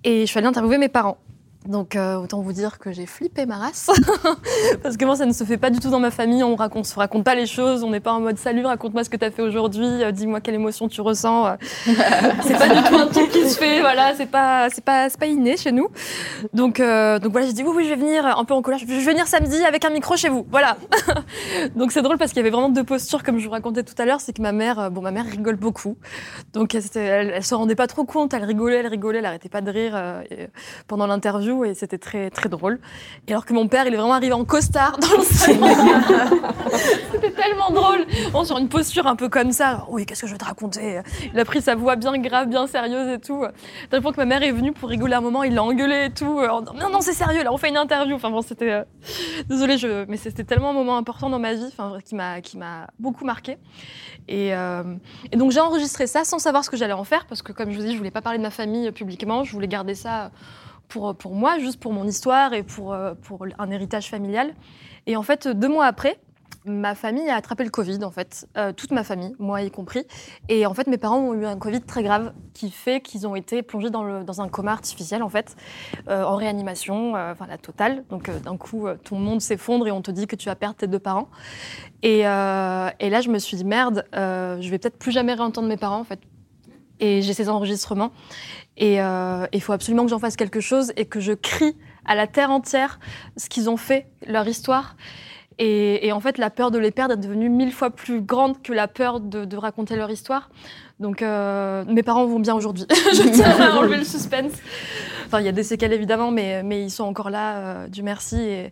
[0.05, 1.19] et je suis allée interviewer mes parents.
[1.69, 3.91] Donc euh, autant vous dire que j'ai flippé ma race
[4.83, 6.43] parce que moi ça ne se fait pas du tout dans ma famille.
[6.43, 7.85] On raconte, se raconte pas les choses.
[7.85, 9.85] On n'est pas en mode salut, raconte-moi ce que tu as fait aujourd'hui.
[9.87, 11.47] Euh, dis-moi quelle émotion tu ressens.
[11.47, 11.51] Euh,
[12.43, 13.81] c'est pas du tout un truc qui se fait.
[13.81, 15.89] Voilà, c'est pas c'est pas c'est pas inné chez nous.
[16.55, 18.79] Donc euh, donc voilà, j'ai dit oui oui je vais venir un peu en colère.
[18.79, 20.47] Je vais venir samedi avec un micro chez vous.
[20.51, 20.79] Voilà.
[21.77, 24.01] donc c'est drôle parce qu'il y avait vraiment deux postures comme je vous racontais tout
[24.01, 24.23] à l'heure.
[24.23, 25.99] C'est que ma mère, bon ma mère rigole beaucoup.
[26.55, 28.33] Donc elle, elle, elle, se rendait pas trop compte.
[28.33, 30.23] Elle rigolait, elle rigolait, elle arrêtait pas de rire
[30.87, 32.79] pendant l'interview et c'était très très drôle.
[33.27, 35.67] Et alors que mon père, il est vraiment arrivé en costard dans le salon.
[37.13, 38.07] c'était tellement drôle.
[38.33, 39.87] Bon, sur une posture un peu comme ça.
[39.89, 41.01] Oui, qu'est-ce que je vais te raconter?
[41.33, 43.45] Il a pris sa voix bien grave, bien sérieuse et tout.
[43.91, 46.11] Tel point que ma mère est venue pour rigoler un moment, il l'a engueulé et
[46.11, 46.41] tout.
[46.41, 48.15] En disant, non, non, c'est sérieux, là, on fait une interview.
[48.15, 48.71] Enfin bon, c'était.
[48.71, 48.85] Euh...
[49.49, 50.05] Désolée, je...
[50.07, 53.25] mais c'était tellement un moment important dans ma vie, enfin, qui m'a qui m'a beaucoup
[53.25, 53.59] marqué.
[54.29, 54.83] Et, euh...
[55.33, 57.71] et donc j'ai enregistré ça sans savoir ce que j'allais en faire parce que, comme
[57.71, 59.45] je vous dis, je voulais pas parler de ma famille publiquement.
[59.45, 60.31] Je voulais garder ça
[60.91, 64.53] pour, pour moi, juste pour mon histoire et pour, euh, pour un héritage familial.
[65.07, 66.19] Et en fait, deux mois après,
[66.65, 70.07] ma famille a attrapé le Covid, en fait, euh, toute ma famille, moi y compris.
[70.49, 73.35] Et en fait, mes parents ont eu un Covid très grave qui fait qu'ils ont
[73.35, 75.57] été plongés dans, le, dans un coma artificiel, en fait,
[76.09, 78.05] euh, en réanimation, euh, enfin la totale.
[78.11, 80.87] Donc d'un coup, ton monde s'effondre et on te dit que tu vas perdre tes
[80.87, 81.29] deux parents.
[82.03, 82.25] Et, et
[83.11, 86.05] là, je me suis dit, merde, je vais peut-être plus jamais réentendre mes parents, en
[86.05, 86.21] fait.
[87.01, 88.13] Et j'ai ces enregistrements.
[88.77, 92.27] Et il faut absolument que j'en fasse quelque chose et que je crie à la
[92.27, 92.99] terre entière
[93.37, 94.97] ce qu'ils ont fait, leur histoire.
[95.59, 98.63] Et, et, en fait, la peur de les perdre est devenue mille fois plus grande
[98.63, 100.49] que la peur de, de raconter leur histoire.
[101.01, 102.87] Donc, euh, mes parents vont bien aujourd'hui.
[102.91, 104.53] je tiens à enlever le suspense.
[105.27, 108.03] Enfin, il y a des séquelles évidemment, mais, mais ils sont encore là, euh, du
[108.03, 108.41] merci.
[108.41, 108.71] Et,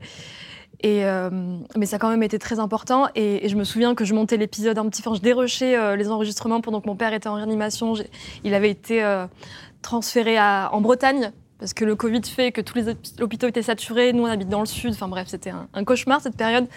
[0.84, 3.08] euh, mais ça a quand même été très important.
[3.14, 6.10] Et, je me souviens que je montais l'épisode un petit peu, je dérochais euh, les
[6.10, 7.94] enregistrements pendant que mon père était en réanimation.
[8.44, 9.26] Il avait été euh,
[9.82, 12.88] transféré en Bretagne parce que le Covid fait que tous les
[13.20, 14.12] hôpitaux étaient saturés.
[14.12, 14.92] Nous, on habite dans le sud.
[14.92, 16.68] Enfin bref, c'était un, cauchemar cette période,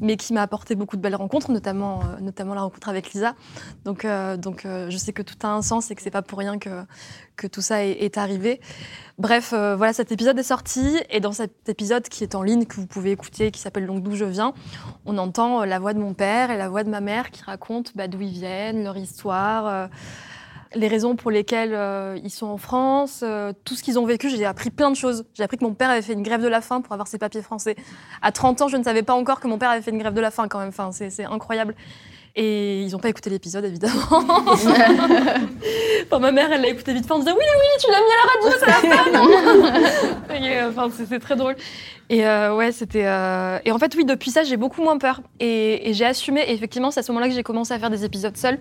[0.00, 3.34] mais qui m'a apporté beaucoup de belles rencontres, notamment, euh, notamment la rencontre avec Lisa.
[3.84, 6.38] Donc, euh, donc je sais que tout a un sens et que c'est pas pour
[6.38, 6.84] rien que,
[7.36, 8.60] que tout ça est, arrivé.
[9.18, 12.76] Bref, voilà, cet épisode est sorti et dans cet épisode qui est en ligne, que
[12.76, 14.54] vous pouvez écouter, qui s'appelle Donc d'où je viens,
[15.04, 17.90] on entend la voix de mon père et la voix de ma mère qui racontent
[17.94, 19.88] bah, d'où ils viennent, leur histoire
[20.74, 24.30] les raisons pour lesquelles euh, ils sont en France, euh, tout ce qu'ils ont vécu.
[24.30, 25.24] J'ai appris plein de choses.
[25.34, 27.18] J'ai appris que mon père avait fait une grève de la faim pour avoir ses
[27.18, 27.76] papiers français.
[28.22, 30.14] À 30 ans, je ne savais pas encore que mon père avait fait une grève
[30.14, 30.68] de la faim quand même.
[30.68, 31.74] Enfin, c'est incroyable.
[32.36, 34.02] Et ils n'ont pas écouté l'épisode, évidemment.
[34.10, 34.74] enfin,
[36.20, 38.16] ma mère, elle l'a écouté vite fait en disant Oui, oui, tu l'as mis à
[38.16, 38.72] la radio, ça la
[40.28, 41.56] fin euh, Enfin, c'est très drôle.
[42.08, 43.06] Et ouais, c'était.
[43.64, 45.20] Et en fait, oui, depuis ça, j'ai beaucoup moins peur.
[45.38, 46.40] Et, et j'ai assumé.
[46.42, 48.58] Et effectivement, c'est à ce moment-là que j'ai commencé à faire des épisodes seuls.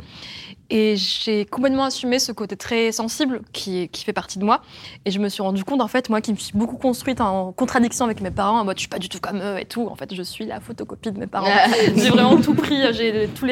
[0.72, 4.62] Et j'ai complètement assumé ce côté très sensible qui, qui, fait partie de moi.
[5.06, 7.52] Et je me suis rendu compte, en fait, moi qui me suis beaucoup construite en
[7.52, 9.88] contradiction avec mes parents, en mode je suis pas du tout comme eux et tout.
[9.88, 11.50] En fait, je suis la photocopie de mes parents.
[11.96, 13.46] j'ai vraiment tout pris, j'ai tout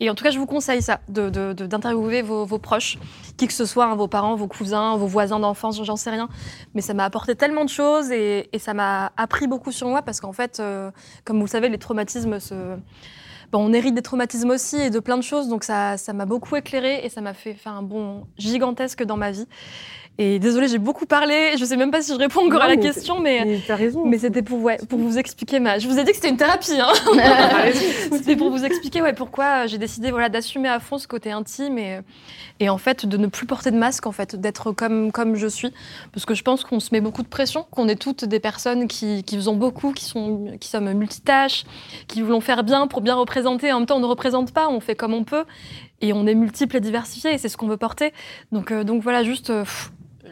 [0.00, 2.98] Et en tout cas, je vous conseille ça, d'interviewer de, vos, proches,
[3.36, 6.28] qui que ce soit, hein, vos parents, vos cousins, vos voisins d'enfance, j'en sais rien.
[6.74, 10.20] Mais ça m'a apporté tellement de choses et, ça m'a appris beaucoup sur moi parce
[10.20, 10.90] qu'en fait, euh,
[11.24, 12.38] comme vous le savez, les traumatismes
[13.52, 16.56] on hérite des traumatismes aussi et de plein de choses, donc ça, ça m'a beaucoup
[16.56, 19.46] éclairé et ça m'a fait faire un bond gigantesque dans ma vie.
[20.20, 21.52] Et désolé, j'ai beaucoup parlé.
[21.56, 24.04] Je sais même pas si je réponds encore à la question, mais, mais, raison.
[24.04, 25.78] mais c'était pour, ouais, pour vous expliquer ma.
[25.78, 26.72] Je vous ai dit que c'était une thérapie.
[26.80, 26.92] Hein.
[28.10, 31.78] c'était pour vous expliquer ouais, pourquoi j'ai décidé voilà, d'assumer à fond ce côté intime
[31.78, 32.00] et,
[32.58, 35.46] et en fait de ne plus porter de masque, en fait, d'être comme, comme je
[35.46, 35.72] suis.
[36.12, 38.88] Parce que je pense qu'on se met beaucoup de pression, qu'on est toutes des personnes
[38.88, 41.64] qui, qui faisons beaucoup, qui, sont, qui sommes multitâches,
[42.08, 43.72] qui voulons faire bien pour bien représenter.
[43.72, 45.44] En même temps, on ne représente pas, on fait comme on peut.
[46.00, 48.12] Et on est multiples et diversifiés, et c'est ce qu'on veut porter.
[48.50, 49.50] Donc, euh, donc voilà, juste.
[49.50, 49.64] Euh,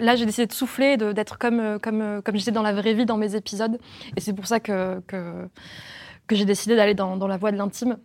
[0.00, 2.94] là, j'ai décidé de souffler, d'être comme, euh, comme, euh, comme j'étais dans la vraie
[2.94, 3.78] vie dans mes épisodes.
[4.16, 5.48] Et c'est pour ça que, que,
[6.26, 7.96] que j'ai décidé d'aller dans, dans, la voie de l'intime.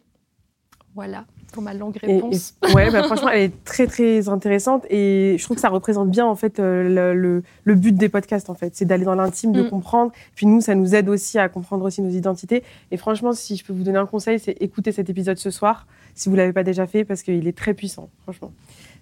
[0.95, 2.56] Voilà pour ma longue réponse.
[2.73, 6.25] ouais, bah, franchement, elle est très très intéressante et je trouve que ça représente bien
[6.25, 9.63] en fait euh, le, le, but des podcasts en fait, c'est d'aller dans l'intime, de
[9.63, 9.69] mm.
[9.69, 10.12] comprendre.
[10.36, 12.63] Puis nous, ça nous aide aussi à comprendre aussi nos identités.
[12.91, 15.88] Et franchement, si je peux vous donner un conseil, c'est écouter cet épisode ce soir
[16.15, 18.51] si vous l'avez pas déjà fait parce qu'il est très puissant, franchement,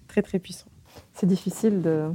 [0.08, 0.67] très très puissant.
[1.13, 2.10] C'est difficile de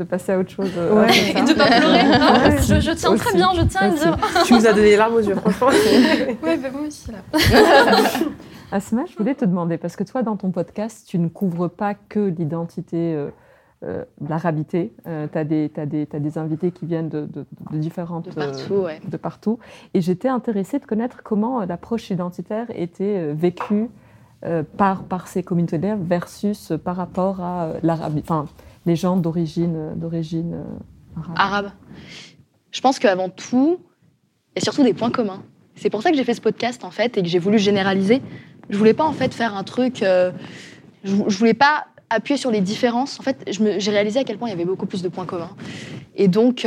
[0.00, 0.70] de passer à autre chose.
[0.76, 2.80] Euh, et de pas pleurer.
[2.80, 4.16] Je, tiens très bien, je tiens à dire.
[4.44, 5.68] Tu nous as donné les larmes aux yeux, franchement.
[6.42, 7.18] Oui, bah, moi aussi, là.
[8.72, 11.94] Asma, je voulais te demander, parce que toi, dans ton podcast, tu ne couvres pas
[11.94, 13.30] que l'identité, euh,
[13.84, 14.92] euh l'arabité.
[15.06, 18.28] Euh, tu as, as, as, des invités qui viennent de, de, de différentes...
[18.28, 19.00] De partout, ouais.
[19.06, 19.58] De partout.
[19.92, 23.88] Et j'étais intéressée de connaître comment l'approche identitaire était vécue
[24.78, 28.22] par, par ces communautés-là versus par rapport à l'Arabie.
[28.22, 28.46] Enfin,
[28.86, 31.70] les gens d'origine euh, d'origine euh, arabe.
[32.70, 33.80] Je pense qu'avant tout,
[34.54, 35.42] il y a surtout des points communs.
[35.74, 38.22] C'est pour ça que j'ai fait ce podcast en fait et que j'ai voulu généraliser.
[38.68, 40.02] Je voulais pas en fait faire un truc.
[40.02, 40.30] Euh,
[41.04, 43.18] je, je, voulais pas appuyer sur les différences.
[43.18, 45.50] En fait, j'ai réalisé à quel point il y avait beaucoup plus de points communs.
[46.16, 46.66] Et donc,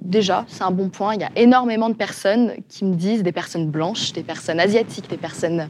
[0.00, 1.14] déjà, c'est un bon point.
[1.14, 5.10] Il y a énormément de personnes qui me disent, des personnes blanches, des personnes asiatiques,
[5.10, 5.68] des personnes,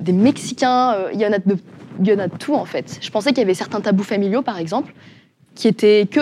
[0.00, 1.10] des Mexicains.
[1.12, 1.56] il y en a de
[2.00, 2.98] il y en a tout en fait.
[3.00, 4.94] Je pensais qu'il y avait certains tabous familiaux, par exemple,
[5.54, 6.20] qui étaient que,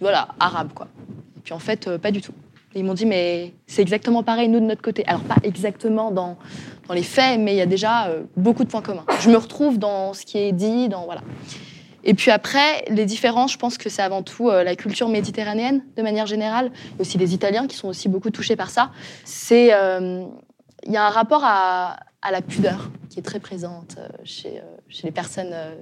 [0.00, 0.88] voilà, arabes, quoi.
[1.36, 2.32] Et puis en fait, euh, pas du tout.
[2.74, 5.04] Ils m'ont dit, mais c'est exactement pareil, nous, de notre côté.
[5.06, 6.38] Alors, pas exactement dans,
[6.86, 9.04] dans les faits, mais il y a déjà euh, beaucoup de points communs.
[9.20, 11.22] Je me retrouve dans ce qui est dit, dans, voilà.
[12.04, 15.82] Et puis après, les différences, je pense que c'est avant tout euh, la culture méditerranéenne,
[15.96, 16.70] de manière générale,
[17.00, 18.90] aussi les Italiens qui sont aussi beaucoup touchés par ça.
[19.24, 19.72] C'est,
[20.86, 25.06] il y a un rapport à, à la pudeur qui est très présente chez, chez
[25.06, 25.74] les personnes euh,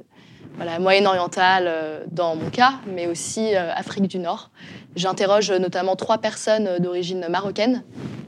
[0.57, 4.51] voilà, moyen-orientales, dans mon cas, mais aussi Afrique du Nord.
[4.97, 7.85] J'interroge notamment trois personnes d'origine marocaine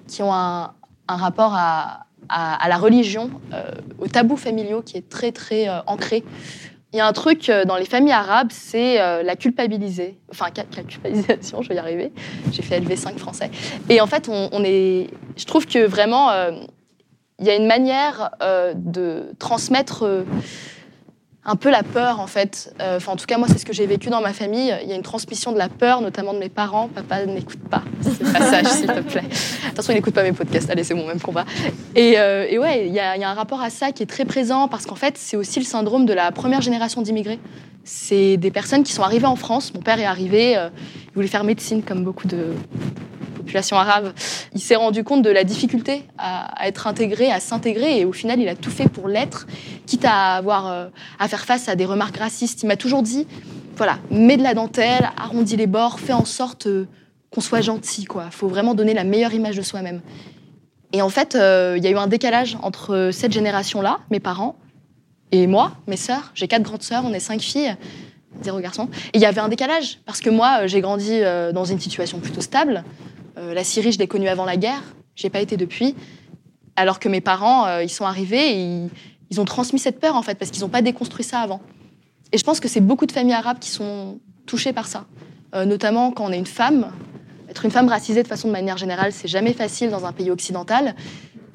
[0.06, 0.74] qui ont un,
[1.08, 3.30] rapport à, à, la religion,
[3.98, 6.24] aux tabous familiaux qui est très, très ancré.
[6.92, 10.18] Il y a un truc dans les familles arabes, c'est la culpabiliser.
[10.30, 12.12] Enfin, la culpabilisation, je vais y arriver.
[12.52, 13.50] J'ai fait LV5 français.
[13.88, 15.08] Et en fait, on est.
[15.36, 16.30] Je trouve que vraiment
[17.40, 20.24] il y a une manière euh, de transmettre euh,
[21.44, 22.74] un peu la peur, en fait.
[22.80, 24.74] Euh, enfin, en tout cas, moi, c'est ce que j'ai vécu dans ma famille.
[24.82, 26.88] Il y a une transmission de la peur, notamment de mes parents.
[26.88, 29.24] Papa n'écoute pas ce passage, s'il te plaît.
[29.70, 30.68] Attention, il n'écoute pas mes podcasts.
[30.68, 31.46] Allez, c'est mon même combat.
[31.96, 32.18] Et,
[32.58, 35.16] ouais, il y, a un rapport à ça qui est très présent parce qu'en fait,
[35.16, 37.38] c'est aussi le syndrome de la première génération d'immigrés.
[37.84, 39.72] C'est des personnes qui sont arrivées en France.
[39.72, 42.48] Mon père est arrivé, il voulait faire médecine, comme beaucoup de
[43.50, 44.12] population arabe,
[44.54, 48.38] il s'est rendu compte de la difficulté à, être intégré, à s'intégrer, et au final,
[48.38, 49.48] il a tout fait pour l'être,
[49.86, 50.86] quitte à avoir euh,
[51.18, 52.62] à faire face à des remarques racistes.
[52.62, 53.26] Il m'a toujours dit
[53.76, 56.86] voilà, mets de la dentelle, arrondis les bords, fais en sorte euh,
[57.32, 58.30] qu'on soit gentil, quoi.
[58.30, 60.00] Faut vraiment donner la meilleure image de soi-même.
[60.92, 64.54] Et en fait, euh, il y a eu un décalage entre cette génération-là, mes parents,
[65.32, 66.30] et moi, mes sœurs.
[66.34, 67.74] J'ai quatre grandes sœurs, on est cinq filles,
[68.42, 68.88] zéro garçon.
[69.12, 71.20] Et il y avait un décalage, parce que moi, j'ai grandi
[71.52, 72.84] dans une situation plutôt stable.
[73.38, 74.82] Euh, la Syrie, je l'ai connue avant la guerre,
[75.14, 75.94] j'ai pas été depuis.
[76.76, 78.88] Alors que mes parents, euh, ils sont arrivés et
[79.30, 81.60] ils, ont transmis cette peur, en fait, parce qu'ils n'ont pas déconstruit ça avant.
[82.32, 85.06] Et je pense que c'est beaucoup de familles arabes qui sont touchées par ça.
[85.54, 86.90] Euh, notamment quand on est une femme.
[87.48, 90.30] Être une femme racisée de façon de manière générale, c'est jamais facile dans un pays
[90.30, 90.94] occidental.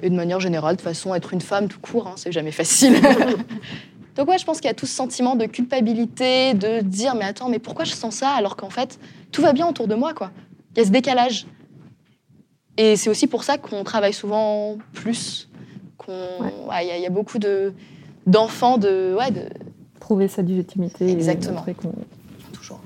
[0.02, 2.96] Et de manière générale, de façon, être une femme tout court, hein, c'est jamais facile.
[4.16, 7.26] Donc ouais, je pense qu'il y a tout ce sentiment de culpabilité, de dire mais
[7.26, 8.98] attends, mais pourquoi je sens ça alors qu'en fait
[9.32, 10.32] tout va bien autour de moi quoi.
[10.74, 11.46] Il y a ce décalage.
[12.78, 15.50] Et c'est aussi pour ça qu'on travaille souvent plus.
[16.08, 16.14] ouais,
[16.84, 17.74] Il y, a- il y a beaucoup de
[18.28, 19.42] d'enfants de ouais de
[20.00, 21.10] Prouver sa légitimité.
[21.12, 21.64] Exactement.
[22.54, 22.80] toujours.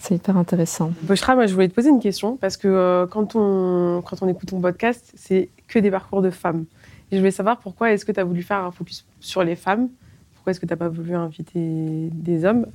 [0.00, 0.92] C'est hyper intéressant.
[1.02, 4.28] Boshra, moi je voulais te poser une question parce que euh, quand, on, quand on
[4.28, 6.64] écoute ton podcast, c'est que des parcours de femmes.
[7.10, 9.56] Et je voulais savoir pourquoi est-ce que tu as voulu faire un focus sur les
[9.56, 9.88] femmes?
[10.34, 12.66] Pourquoi est-ce que tu n'as pas voulu inviter des hommes?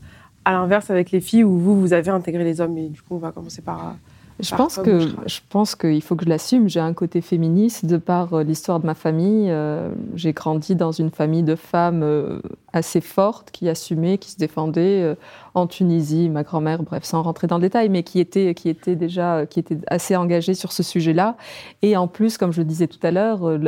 [0.45, 2.77] À l'inverse avec les filles où vous, vous avez intégré les hommes.
[2.77, 3.95] Et du coup, on va commencer par.
[4.39, 6.67] Je pense que je pense qu'il faut que je l'assume.
[6.67, 9.49] J'ai un côté féministe de par euh, l'histoire de ma famille.
[9.49, 12.39] Euh, J'ai grandi dans une famille de femmes euh,
[12.73, 15.15] assez fortes qui assumaient, qui se défendaient euh,
[15.53, 16.29] en Tunisie.
[16.29, 19.59] Ma grand-mère, bref, sans rentrer dans le détail, mais qui était qui était déjà qui
[19.59, 21.37] était assez engagée sur ce sujet-là.
[21.81, 23.59] Et en plus, comme je le disais tout à l'heure, euh,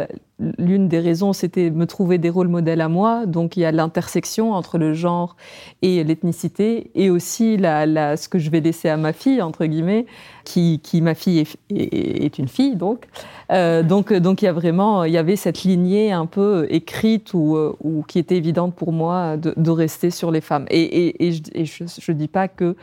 [0.57, 3.25] l'une des raisons, c'était me trouver des rôles modèles à moi.
[3.25, 5.35] Donc il y a l'intersection entre le genre
[5.81, 10.05] et l'ethnicité, et aussi la- ce que je vais laisser à ma fille entre guillemets
[10.43, 13.05] qui, qui ma fille est, est- est une fille donc.
[13.51, 17.33] Euh, donc donc il y a vraiment il y avait cette lignée un peu écrite
[17.35, 20.65] ou, euh, ou qui était évidente pour moi de, de rester sur les femmes.
[20.69, 22.75] Et, et, et je, et je, je dis pas que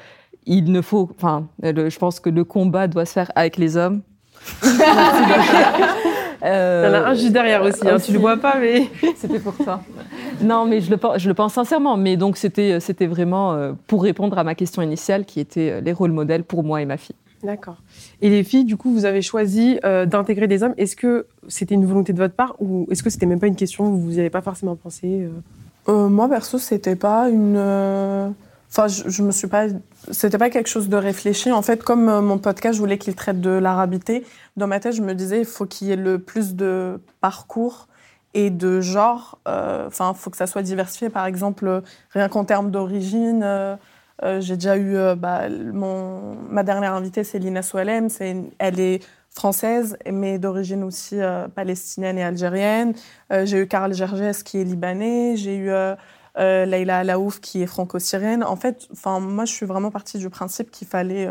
[0.46, 4.02] il ne faut enfin je pense que le combat doit se faire avec les hommes.
[6.44, 8.88] Il y en a un juste derrière aussi, hein, tu le vois pas, mais.
[9.16, 9.80] C'était pour ça.
[10.40, 11.96] Non, mais je le, pense- je le pense sincèrement.
[11.96, 15.80] Mais donc, c'était c'était vraiment euh, pour répondre à ma question initiale, qui était euh,
[15.80, 17.14] les rôles modèles pour moi et ma fille.
[17.42, 17.78] D'accord.
[18.20, 20.74] Et les filles, du coup, vous avez choisi euh, d'intégrer des hommes.
[20.76, 23.56] Est-ce que c'était une volonté de votre part ou est-ce que c'était même pas une
[23.56, 25.30] question où vous n'y avez pas forcément pensé euh?
[25.88, 27.56] Euh, moi, perso, c'était pas une.
[28.70, 29.66] Enfin, je, me suis pas.
[30.12, 31.50] C'était pas quelque chose de réfléchi.
[31.50, 34.24] En fait, comme mon podcast, je voulais qu'il traite de l'arabité,
[34.56, 37.88] dans ma tête, je me disais, il faut qu'il y ait le plus de parcours
[38.34, 39.40] et de genre.
[39.46, 41.10] Enfin, il faut que ça soit diversifié.
[41.10, 43.76] Par exemple, rien qu'en termes d'origine.
[44.22, 44.96] Euh, J'ai déjà eu.
[44.96, 46.34] euh, bah, mon...
[46.48, 48.08] Ma dernière invitée, c'est Lina Soualem.
[48.08, 52.94] C'est Elle est française, mais d'origine aussi euh, palestinienne et algérienne.
[53.30, 55.70] J'ai eu Karl Gerges qui est libanais, j'ai eu
[56.36, 58.44] Leïla Alaouf qui est franco-syrienne.
[58.44, 61.26] En fait, moi je suis vraiment partie du principe qu'il fallait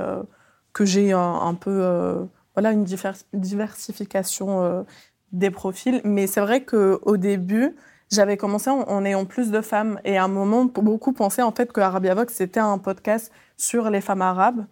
[0.73, 4.83] que j'ai un, peu voilà une divers- diversification
[5.31, 6.01] des profils.
[6.03, 7.75] Mais c'est vrai que au début
[8.11, 9.99] j'avais commencé en, ayant plus de femmes.
[10.03, 13.89] Et à un moment beaucoup pensaient en fait que Arabia Vox c'était un podcast sur
[13.91, 14.65] les femmes arabes.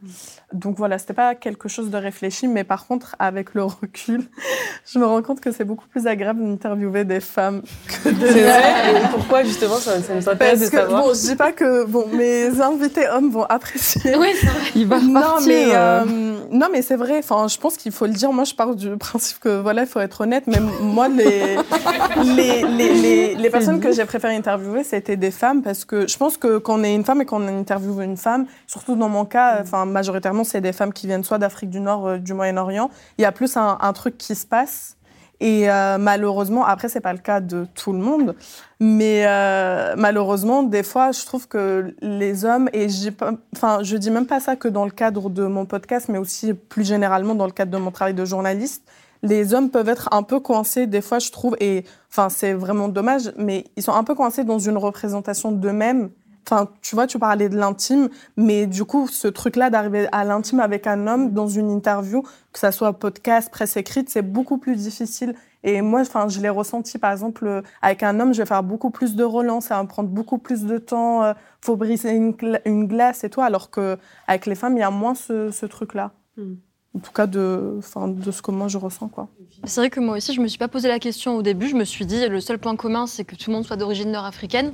[0.52, 4.24] Donc voilà, c'était pas quelque chose de réfléchi, mais par contre, avec le recul,
[4.92, 8.42] je me rends compte que c'est beaucoup plus agréable d'interviewer des femmes que de C'est
[8.42, 11.36] vrai Et pourquoi justement ça, ça nous intéresse de Parce que, savoir bon, je dis
[11.36, 14.16] pas que bon, mes invités hommes vont apprécier.
[14.18, 14.72] Oui, c'est vrai.
[14.76, 18.08] Il va Non mais, euh, euh, non mais c'est vrai, enfin, je pense qu'il faut
[18.08, 18.34] le dire.
[18.34, 20.48] Moi, je pars du principe que voilà, il faut être honnête.
[20.48, 21.58] Même moi, les,
[22.24, 26.18] les, les, les, les personnes que j'ai préféré interviewer, c'était des femmes parce que je
[26.18, 28.48] pense que quand on est une femme et qu'on interviewe une femme,
[28.80, 32.08] surtout dans mon cas, enfin, majoritairement, c'est des femmes qui viennent soit d'Afrique du Nord,
[32.08, 32.90] euh, du Moyen-Orient.
[33.18, 34.96] Il y a plus un, un truc qui se passe.
[35.42, 38.36] Et euh, malheureusement, après, c'est pas le cas de tout le monde,
[38.82, 43.96] mais euh, malheureusement, des fois, je trouve que les hommes, et j'ai pas- enfin, je
[43.96, 47.36] dis même pas ça que dans le cadre de mon podcast, mais aussi plus généralement
[47.36, 48.84] dans le cadre de mon travail de journaliste,
[49.24, 52.90] les hommes peuvent être un peu coincés, des fois, je trouve, et enfin, c'est vraiment
[52.90, 56.10] dommage, mais ils sont un peu coincés dans une représentation d'eux-mêmes.
[56.52, 60.60] Enfin, tu vois, tu parlais de l'intime, mais du coup, ce truc-là d'arriver à l'intime
[60.62, 64.76] avec un homme dans une interview, que ça soit podcast, presse écrite, c'est beaucoup plus
[64.76, 65.36] difficile.
[65.64, 68.64] Et moi, enfin, je l'ai ressenti, par exemple, euh, avec un homme, je vais faire
[68.64, 72.12] beaucoup plus de relance, ça va me prendre beaucoup plus de temps, euh, faut briser
[72.12, 75.14] une, gla- une glace et tout, alors que avec les femmes, il y a moins
[75.14, 76.14] ce, ce truc-là.
[76.36, 76.56] Hmm.
[76.96, 79.28] En tout cas, de, enfin, de ce que moi je ressens, quoi.
[79.66, 81.68] C'est vrai que moi aussi, je me suis pas posé la question au début.
[81.68, 84.12] Je me suis dit, le seul point commun, c'est que tout le monde soit d'origine
[84.12, 84.72] nord-africaine.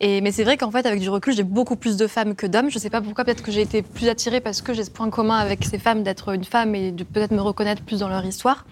[0.00, 2.70] Mais c'est vrai qu'en fait, avec du recul, j'ai beaucoup plus de femmes que d'hommes.
[2.70, 5.10] Je sais pas pourquoi, peut-être que j'ai été plus attirée parce que j'ai ce point
[5.10, 8.24] commun avec ces femmes d'être une femme et de peut-être me reconnaître plus dans leur
[8.24, 8.64] histoire.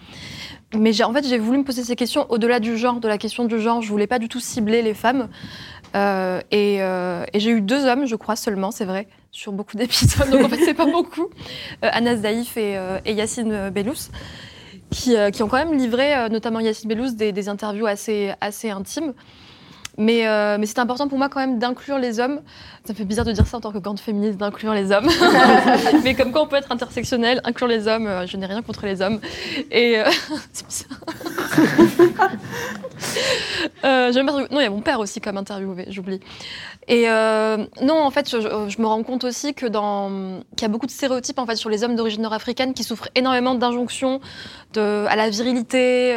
[0.76, 3.44] mais en fait, j'ai voulu me poser ces questions au-delà du genre, de la question
[3.44, 3.82] du genre.
[3.82, 5.28] Je voulais pas du tout cibler les femmes.
[5.94, 6.80] Euh, et,
[7.34, 10.30] j'ai eu deux hommes, je crois seulement, c'est vrai, sur beaucoup d'épisodes.
[10.30, 11.28] Donc en fait, c'est pas beaucoup.
[11.82, 14.10] Anas Daïf et, et Yacine Bellous.
[14.92, 19.12] Qui, ont quand même livré, notamment Yacine Bellous, des, interviews assez intimes.
[19.98, 22.40] Mais, euh, mais c'est important pour moi quand même d'inclure les hommes.
[22.84, 25.08] Ça me fait bizarre de dire ça en tant que grande féministe, d'inclure les hommes.
[26.04, 28.84] mais comme quoi on peut être intersectionnel, inclure les hommes, euh, je n'ai rien contre
[28.84, 29.20] les hommes.
[29.70, 30.04] Et euh,
[30.52, 30.98] c'est bizarre.
[33.82, 36.20] non, il y a mon père aussi comme interviewé, j'oublie.
[36.88, 40.86] Et non, en fait, je, me rends compte aussi que dans qu'il y a beaucoup
[40.86, 44.20] de stéréotypes en fait sur les hommes d'origine nord-africaine qui souffrent énormément d'injonctions
[44.76, 46.16] à la virilité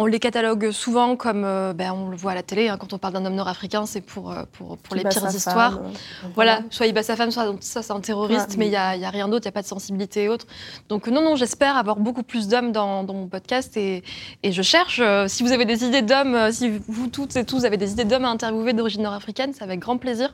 [0.00, 2.92] on les catalogue souvent comme, euh, ben, on le voit à la télé, hein, quand
[2.92, 5.78] on parle d'un homme nord-africain, c'est pour, euh, pour, pour les pires histoires.
[5.78, 8.76] Euh, voilà, soit il bat sa femme, soit ça c'est un terroriste, mais il n'y
[8.76, 10.46] a, y a, rien d'autre, il n'y a pas de sensibilité et autres.
[10.88, 14.04] Donc non, non, j'espère avoir beaucoup plus d'hommes dans, dans, mon podcast et,
[14.44, 17.76] et je cherche, si vous avez des idées d'hommes, si vous toutes et tous avez
[17.76, 20.32] des idées d'hommes à interviewer d'origine nord-africaine, c'est avec grand plaisir.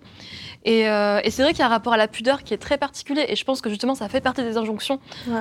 [0.66, 2.78] Et, et c'est vrai qu'il y a un rapport à la pudeur qui est très
[2.78, 4.98] particulier et je pense que justement ça fait partie des injonctions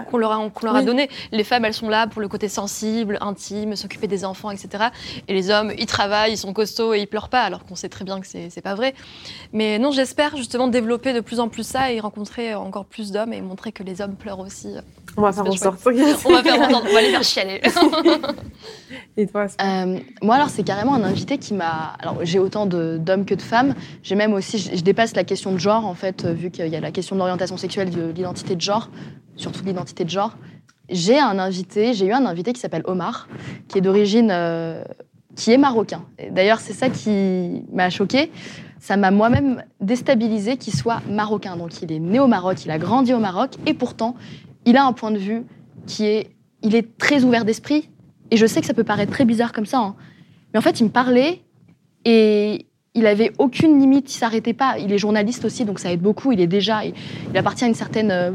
[0.10, 1.10] qu'on leur a, leur a données.
[1.32, 4.86] Les femmes, elles sont là pour le côté sensible, intime, s'occuper des enfants, etc.
[5.28, 7.90] Et les hommes, ils travaillent, ils sont costauds et ils pleurent pas, alors qu'on sait
[7.90, 8.94] très bien que c'est pas vrai.
[9.52, 13.34] Mais non, j'espère justement développer de plus en plus ça et rencontrer encore plus d'hommes
[13.34, 14.76] et montrer que les hommes pleurent aussi.
[15.18, 15.80] On va faire en sorte.
[16.26, 17.62] on va faire entendre, on va les faire chialer.
[19.18, 21.96] et toi euh, Moi, alors, c'est carrément un invité qui m'a.
[22.00, 23.76] Alors, j'ai autant d'hommes que de femmes.
[24.02, 24.58] J'ai même aussi.
[24.58, 27.20] Je, dépasse la question de genre, en fait, vu qu'il y a la question de
[27.20, 28.90] l'orientation sexuelle, de l'identité de genre,
[29.36, 30.36] surtout l'identité de genre
[30.90, 33.28] j'ai un invité, j'ai eu un invité qui s'appelle Omar,
[33.68, 34.84] qui est d'origine, euh,
[35.36, 36.06] qui est marocain.
[36.32, 38.32] D'ailleurs, c'est ça qui m'a choqué.
[38.80, 41.56] Ça m'a moi-même déstabilisé qu'il soit marocain.
[41.56, 44.16] Donc, il est né au Maroc, il a grandi au Maroc, et pourtant,
[44.66, 45.44] il a un point de vue
[45.88, 46.32] qui est,
[46.62, 47.90] il est très ouvert d'esprit.
[48.30, 49.96] Et je sais que ça peut paraître très bizarre comme ça, hein.
[50.54, 51.42] mais en fait, il me parlait
[52.04, 54.78] et il avait aucune limite, il s'arrêtait pas.
[54.78, 56.32] Il est journaliste aussi, donc ça aide beaucoup.
[56.32, 56.94] Il est déjà, il,
[57.36, 58.32] appartient à une certaine, euh,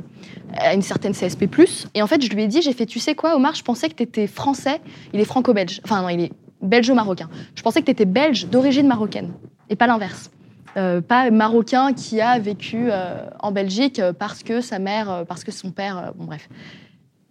[0.57, 1.49] à une certaine CSP+.
[1.95, 3.89] Et en fait, je lui ai dit, j'ai fait, tu sais quoi, Omar, je pensais
[3.89, 4.81] que tu étais français.
[5.13, 5.81] Il est franco-belge.
[5.85, 7.29] Enfin non, il est belgeo-marocain.
[7.55, 9.33] Je pensais que tu étais belge d'origine marocaine
[9.71, 10.31] et pas l'inverse.
[10.77, 15.53] Euh, pas marocain qui a vécu euh, en Belgique parce que sa mère, parce que
[15.53, 16.49] son père, bon bref.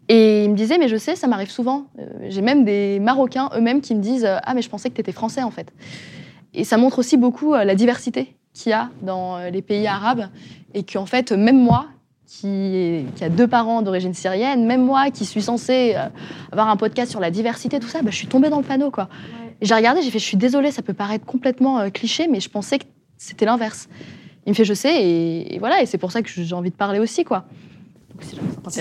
[0.09, 1.87] Et il me disait, mais je sais, ça m'arrive souvent.
[2.29, 5.11] J'ai même des Marocains eux-mêmes qui me disent, ah mais je pensais que tu étais
[5.11, 5.73] français en fait.
[6.57, 9.85] Et ça montre aussi beaucoup euh, la diversité qu'il y a dans euh, les pays
[9.85, 10.27] arabes
[10.73, 11.85] et qu'en fait, même moi,
[12.25, 16.07] qui, qui, a deux parents d'origine syrienne, même moi qui suis censée euh,
[16.51, 18.89] avoir un podcast sur la diversité, tout ça, bah, je suis tombée dans le panneau.
[18.89, 19.07] Quoi.
[19.61, 22.79] J'ai regardé, j'ai fait, je suis désolée, ça peut paraître complètement cliché, mais je pensais
[22.79, 22.85] que
[23.17, 23.87] c'était l'inverse.
[24.47, 26.71] Il me fait, je sais, et, et voilà, et c'est pour ça que j'ai envie
[26.71, 27.23] de parler aussi.
[27.23, 27.45] quoi.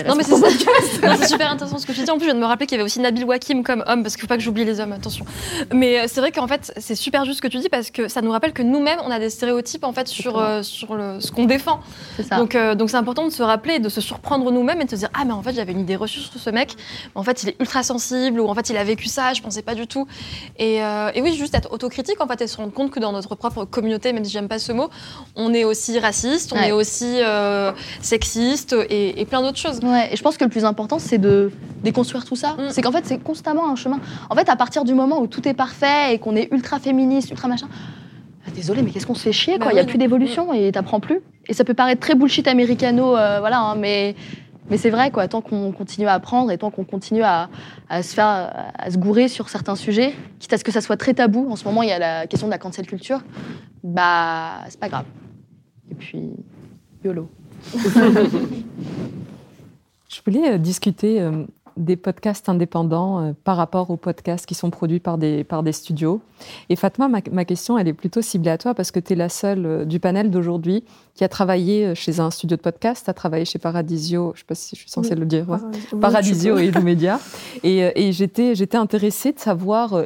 [0.09, 2.09] Non, mais c'est super intéressant ce que tu dis.
[2.11, 4.03] En plus, je viens de me rappeler qu'il y avait aussi Nabil Wakim comme homme,
[4.03, 5.25] parce qu'il ne faut pas que j'oublie les hommes, attention.
[5.73, 8.07] Mais euh, c'est vrai qu'en fait, c'est super juste ce que tu dis, parce que
[8.07, 11.21] ça nous rappelle que nous-mêmes, on a des stéréotypes en fait sur, euh, sur le,
[11.21, 11.79] ce qu'on défend.
[12.37, 14.95] Donc, euh, donc c'est important de se rappeler, de se surprendre nous-mêmes et de se
[14.95, 16.73] dire Ah, mais en fait, j'avais une idée reçue sur ce mec.
[17.15, 19.61] En fait, il est ultra sensible, ou en fait, il a vécu ça, je pensais
[19.61, 20.07] pas du tout.
[20.57, 23.35] Et, et oui, juste être autocritique, en fait, et se rendre compte que dans notre
[23.35, 24.89] propre communauté, même si j'aime pas ce mot,
[25.35, 27.19] on est aussi raciste, on est aussi
[28.01, 29.79] sexiste et, et plein d'autres choses.
[29.83, 31.51] Ouais, et je pense que le plus important, c'est de
[31.83, 32.53] déconstruire tout ça.
[32.53, 32.69] Mm.
[32.69, 33.99] C'est qu'en fait, c'est constamment un chemin.
[34.29, 37.29] En fait, à partir du moment où tout est parfait et qu'on est ultra féministe,
[37.29, 37.67] ultra machin,
[38.45, 39.67] bah, désolé, mais qu'est-ce qu'on se fait chier, quoi?
[39.67, 40.55] Bah Il n'y a plus d'évolution mm.
[40.55, 41.19] et t'apprends plus.
[41.47, 44.15] Et ça peut paraître très bullshit américano, euh, voilà, hein, mais.
[44.69, 47.47] Mais c'est vrai, quoi, tant qu'on continue à apprendre et tant qu'on continue à,
[47.89, 51.13] se faire, à se gourer sur certains sujets, quitte à ce que ça soit très
[51.13, 53.21] tabou, en ce moment il y a la question de la cancel culture,
[53.81, 55.05] bah c'est pas grave.
[55.89, 56.31] Et puis,
[57.05, 57.29] YOLO.
[60.09, 61.43] Je voulais euh, discuter euh,
[61.75, 65.73] des podcasts indépendants euh, par rapport aux podcasts qui sont produits par des, par des
[65.73, 66.21] studios.
[66.69, 69.29] Et Fatma, ma, question, elle est plutôt ciblée à toi parce que tu es la
[69.29, 70.83] seule du panel d'aujourd'hui
[71.13, 74.37] qui a travaillé chez un studio de podcast, tu as travaillé chez Paradisio, je ne
[74.39, 75.45] sais pas si je suis censée le dire,
[75.99, 77.19] Paradisio et Illummedia.
[77.63, 80.03] Et, et j'étais intéressée de savoir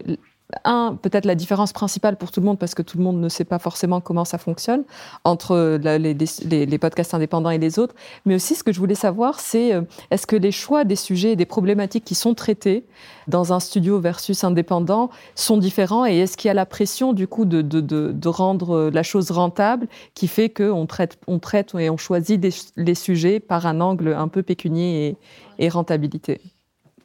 [0.64, 3.30] un, peut-être la différence principale pour tout le monde, parce que tout le monde ne
[3.30, 4.84] sait pas forcément comment ça fonctionne
[5.24, 7.96] entre les, podcasts indépendants et les autres,
[8.26, 11.32] mais aussi ce que je voulais savoir, c'est euh, est-ce que les choix des sujets
[11.32, 12.86] et des problématiques qui sont traités
[13.28, 17.28] dans un studio versus indépendant sont différents et est-ce qu'il y a la pression du
[17.28, 22.42] coup de, rendre la chose rentable qui fait qu'on traite, on traite et on choisit
[22.78, 25.18] les sujets par un angle un peu pécunier
[25.60, 26.42] et rentabilité?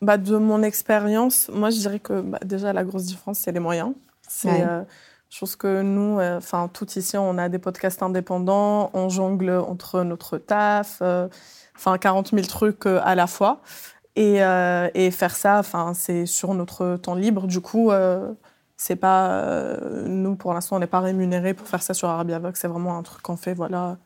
[0.02, 3.60] Bah, De mon expérience, moi, je dirais que bah, déjà, la grosse différence, c'est les
[3.60, 3.92] moyens.
[4.28, 4.82] C'est euh,
[5.30, 10.02] chose que nous, euh, enfin, tout ici, on a des podcasts indépendants, on jongle entre
[10.02, 11.28] notre taf, euh,
[11.76, 13.62] enfin, 40 000 trucs à la fois.
[14.16, 17.46] Et, euh, et faire ça, enfin, c'est sur notre temps libre.
[17.46, 18.32] Du coup, euh,
[18.78, 22.38] c'est pas euh, nous pour l'instant, on n'est pas rémunérés pour faire ça sur Arabia
[22.38, 22.58] Vox.
[22.58, 23.98] C'est vraiment un truc qu'on fait, voilà,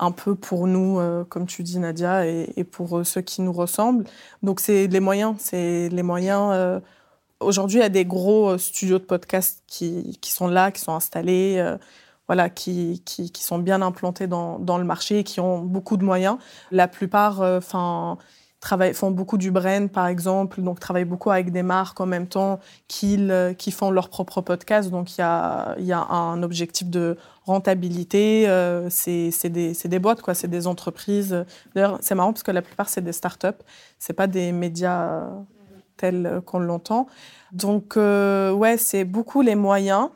[0.00, 3.52] un peu pour nous, euh, comme tu dis Nadia, et, pour euh, ceux qui nous
[3.52, 4.04] ressemblent.
[4.42, 6.50] Donc c'est les moyens, c'est les moyens.
[6.54, 6.80] euh,
[7.40, 11.76] Aujourd'hui, il y a des gros studios de podcast qui, sont là, qui sont installés,
[12.26, 13.02] voilà, qui,
[13.34, 16.36] sont bien implantés dans, dans le marché et qui ont beaucoup de moyens.
[16.70, 18.18] La plupart, enfin.
[18.94, 22.60] Font beaucoup du brand, par exemple, donc travaillent beaucoup avec des marques en même temps
[22.88, 24.90] qu'ils euh, qui font leur propre podcast.
[24.90, 28.48] Donc, il y a, y a un objectif de rentabilité.
[28.48, 30.34] euh, c'est des, des boîtes, quoi.
[30.34, 31.44] C'est des entreprises.
[31.74, 33.48] D'ailleurs, c'est marrant parce que la plupart, c'est des startups.
[33.98, 35.28] C'est pas des médias
[35.96, 37.06] tels qu'on l'entend.
[37.52, 40.08] Donc, euh, ouais, c'est beaucoup les moyens.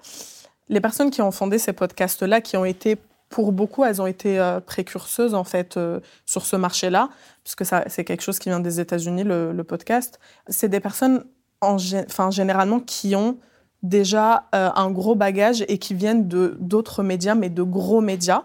[0.69, 2.97] Les personnes qui ont fondé ces podcasts-là, qui ont été,
[3.35, 7.09] pour beaucoup, elles ont été euh, précurseuses, en fait, euh, sur ce marché-là,
[7.43, 10.21] puisque ça, c'est quelque chose qui vient des États-Unis, le, podcast.
[10.47, 11.25] C'est des personnes,
[11.61, 13.39] enfin, généralement, qui ont
[13.83, 18.45] déjà euh, un gros bagage et qui viennent de d'autres médias, mais de gros médias.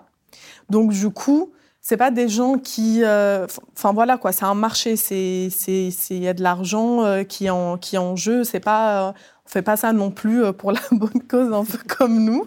[0.71, 5.49] Donc, du coup, c'est pas des gens qui, enfin voilà quoi, c'est un marché, c'est
[6.09, 8.43] il y a de l'argent qui en qui est en jeu.
[8.43, 9.13] C'est pas,
[9.49, 12.45] fait pas ça non plus euh, pour la bonne cause, un peu comme nous.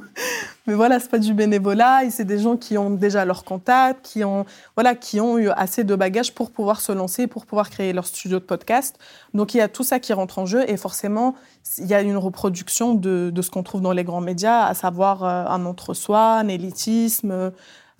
[0.66, 2.08] Mais voilà, c'est pas du bénévolat.
[2.10, 4.46] C'est des gens qui ont déjà leurs contacts, qui ont
[4.76, 8.06] voilà, qui ont eu assez de bagages pour pouvoir se lancer, pour pouvoir créer leur
[8.06, 8.98] studio de podcast.
[9.34, 11.34] Donc il y a tout ça qui rentre en jeu et forcément
[11.78, 14.74] il y a une reproduction de, de ce qu'on trouve dans les grands médias, à
[14.74, 17.52] savoir euh, un entre-soi, un élitisme.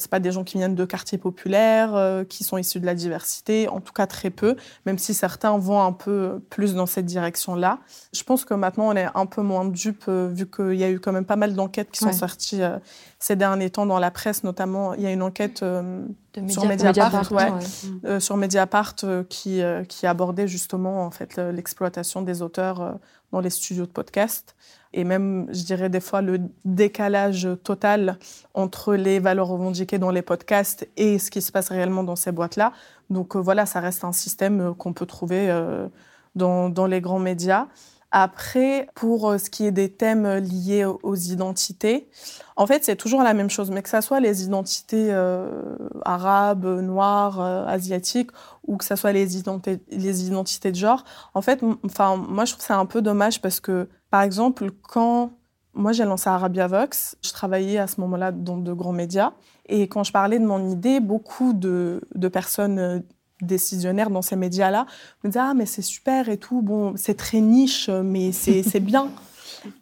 [0.03, 2.95] C'est pas des gens qui viennent de quartiers populaires, euh, qui sont issus de la
[2.95, 7.07] diversité, en tout cas très peu, même si certains vont un peu plus dans cette
[7.07, 7.79] direction-là.
[8.13, 10.91] Je pense que maintenant on est un peu moins dupes, euh, vu qu'il y a
[10.91, 12.13] eu quand même pas mal d'enquêtes qui Ouais.
[12.13, 12.79] sont sorties euh,
[13.19, 14.95] ces derniers temps dans la presse, notamment.
[14.95, 17.13] Il y a une enquête euh, De sur Mediapart.
[17.13, 17.55] Mediapart, Mediapart,
[18.03, 18.21] ouais, ouais.
[18.21, 18.97] sur Mediapart
[19.29, 22.99] qui, qui abordait justement en fait le- l'exploitation des auteurs
[23.31, 24.57] dans les studios de podcast
[24.93, 28.19] et même je dirais des fois le décalage total
[28.55, 32.33] entre les valeurs revendiquées dans les podcasts et ce qui se passe réellement dans ces
[32.33, 32.73] boîtes-là.
[33.11, 35.89] Donc euh, voilà, ça reste un système euh, qu'on peut trouver euh,
[36.35, 37.67] dans, dans les grands médias.
[38.15, 42.11] Après, pour euh, ce qui est des thèmes liés aux identités,
[42.57, 46.67] en fait, c'est toujours la même chose, mais que ça soit les identités euh, arabes,
[46.67, 48.31] noires, asiatiques,
[48.67, 51.05] ou que ça soit les identités, les identités de genre.
[51.33, 55.33] En fait, enfin, moi, je trouve ça un peu dommage parce que, par exemple, quand
[55.73, 59.33] moi j'ai lancé Arabia Vox, je travaillais à ce moment-là dans de grands médias,
[59.67, 62.99] et quand je parlais de mon idée, beaucoup de, de personnes euh,
[63.41, 64.85] décisionnaires dans ces médias-là
[65.25, 68.81] me disaient ah mais c'est super et tout, bon c'est très niche, mais c'est c'est
[68.81, 69.09] bien.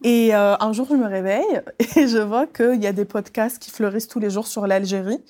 [0.05, 1.62] Et euh, un jour, je me réveille
[1.97, 5.20] et je vois qu'il y a des podcasts qui fleurissent tous les jours sur l'Algérie,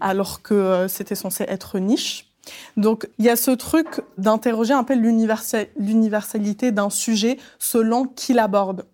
[0.00, 2.27] alors que euh, c'était censé être niche.
[2.76, 8.32] Donc, il y a ce truc d'interroger un peu l'universal- l'universalité d'un sujet selon qui
[8.32, 8.86] l'aborde.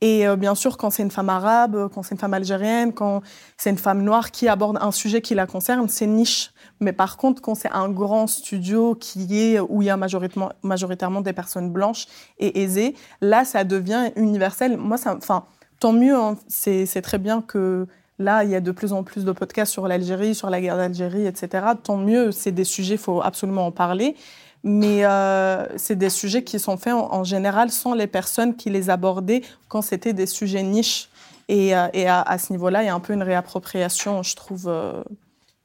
[0.00, 3.22] Et euh, bien sûr, quand c'est une femme arabe, quand c'est une femme algérienne, quand
[3.56, 6.50] c'est une femme noire qui aborde un sujet qui la concerne, c'est niche.
[6.80, 11.20] Mais par contre, quand c'est un grand studio qui est où il y a majoritairement,
[11.20, 12.06] des personnes blanches
[12.40, 14.76] et aisées, là, ça devient universel.
[14.76, 15.44] Moi, ça, enfin,
[15.78, 16.16] tant mieux.
[16.16, 16.36] hein.
[16.48, 17.86] C'est très bien que
[18.18, 20.76] là, il y a de plus en plus de podcasts sur l'Algérie, sur la guerre
[20.76, 21.66] d'Algérie, etc.
[21.82, 22.32] Tant mieux.
[22.32, 24.16] C'est des sujets, faut absolument en parler.
[24.64, 28.90] Mais euh, c'est des sujets qui sont faits en, général sans les personnes qui les
[28.90, 31.08] abordaient quand c'était des sujets niches.
[31.48, 35.02] Et, euh, à, ce niveau-là, il y a un peu une réappropriation, je trouve, euh,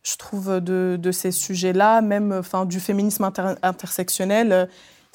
[0.01, 4.67] je trouve de, ces sujets-là, même enfin, du féminisme inter- intersectionnel.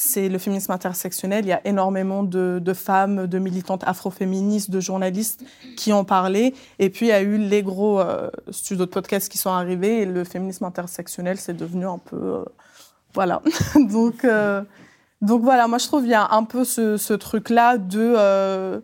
[0.04, 1.44] C'est le féminisme intersectionnel.
[1.44, 5.44] Il y a énormément de, femmes, de militantes afroféministes, de journalistes
[5.76, 6.54] qui ont parlé.
[6.80, 10.00] Et puis, il y a eu les gros euh, studios de podcasts qui sont arrivés.
[10.00, 12.16] Et le féminisme intersectionnel, c'est devenu un peu.
[12.16, 12.44] euh,
[13.14, 13.42] voilà.
[13.76, 14.62] donc, euh,
[15.20, 18.82] donc voilà, moi je trouve qu'il y a un peu ce, truc-là de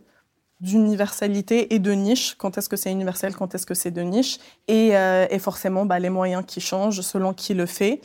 [0.61, 2.37] d'universalité et de niche.
[2.37, 4.39] Quand est-ce que c'est universel, quand est-ce que c'est de niche?
[4.69, 8.01] Et, et forcément bah, les moyens qui changent selon qui le fait.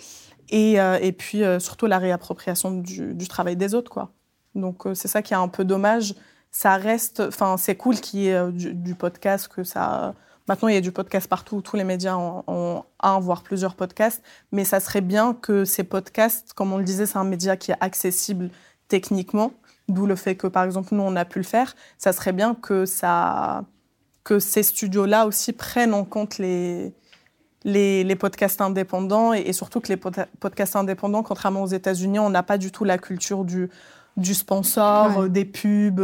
[0.53, 3.89] Et, euh, et puis euh, surtout la réappropriation du, travail des autres.
[3.89, 4.11] Quoi.
[4.53, 6.13] Donc euh, c'est ça qui est un peu dommage.
[6.51, 10.13] Ça reste, enfin c'est cool qu'il y ait du, du podcast, que ça...
[10.47, 13.75] Maintenant, il y a du podcast partout, tous les médias ont, ont un, voire plusieurs
[13.75, 17.55] podcasts, mais ça serait bien que ces podcasts, comme on le disait, c'est un média
[17.55, 18.49] qui est accessible
[18.89, 19.53] techniquement,
[19.87, 21.77] d'où le fait que, par exemple, nous, on a pu le faire.
[21.97, 23.63] Ça serait bien que, ça,
[24.25, 26.93] que ces studios-là aussi prennent en compte les,
[27.65, 32.19] les, les podcasts indépendants et, et surtout que les pod- podcasts indépendants, contrairement aux États-Unis,
[32.19, 33.69] on n'a pas du tout la culture du,
[34.17, 35.23] du sponsor, Ouais.
[35.25, 36.01] euh, des pubs.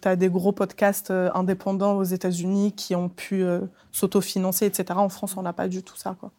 [0.00, 3.60] tu as des gros podcasts euh, indépendants aux États-Unis qui ont pu euh,
[3.92, 4.98] s'autofinancer, etc.
[4.98, 6.16] En France, on n'a pas du tout ça.
[6.18, 6.30] Quoi.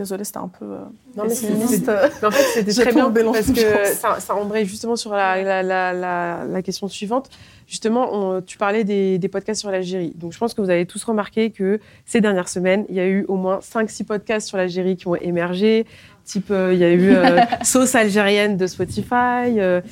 [0.00, 0.78] Désolée, c'était un peu euh,
[1.14, 1.34] Non, mais.
[1.50, 5.92] Mais en fait, c'était très bien parce que ça, ça embraye justement sur la, la,
[6.46, 7.28] la, question suivante.
[7.66, 10.14] Justement, on- tu parlais des, des podcasts sur l'Algérie.
[10.16, 13.06] Donc, je pense que vous avez tous remarqué que ces dernières semaines, il y a
[13.06, 15.84] eu au moins 5-6 podcasts sur l'Algérie qui ont émergé.
[16.24, 19.58] Type, euh, il y a eu euh, Sauce algérienne de Spotify.
[19.58, 19.82] euh,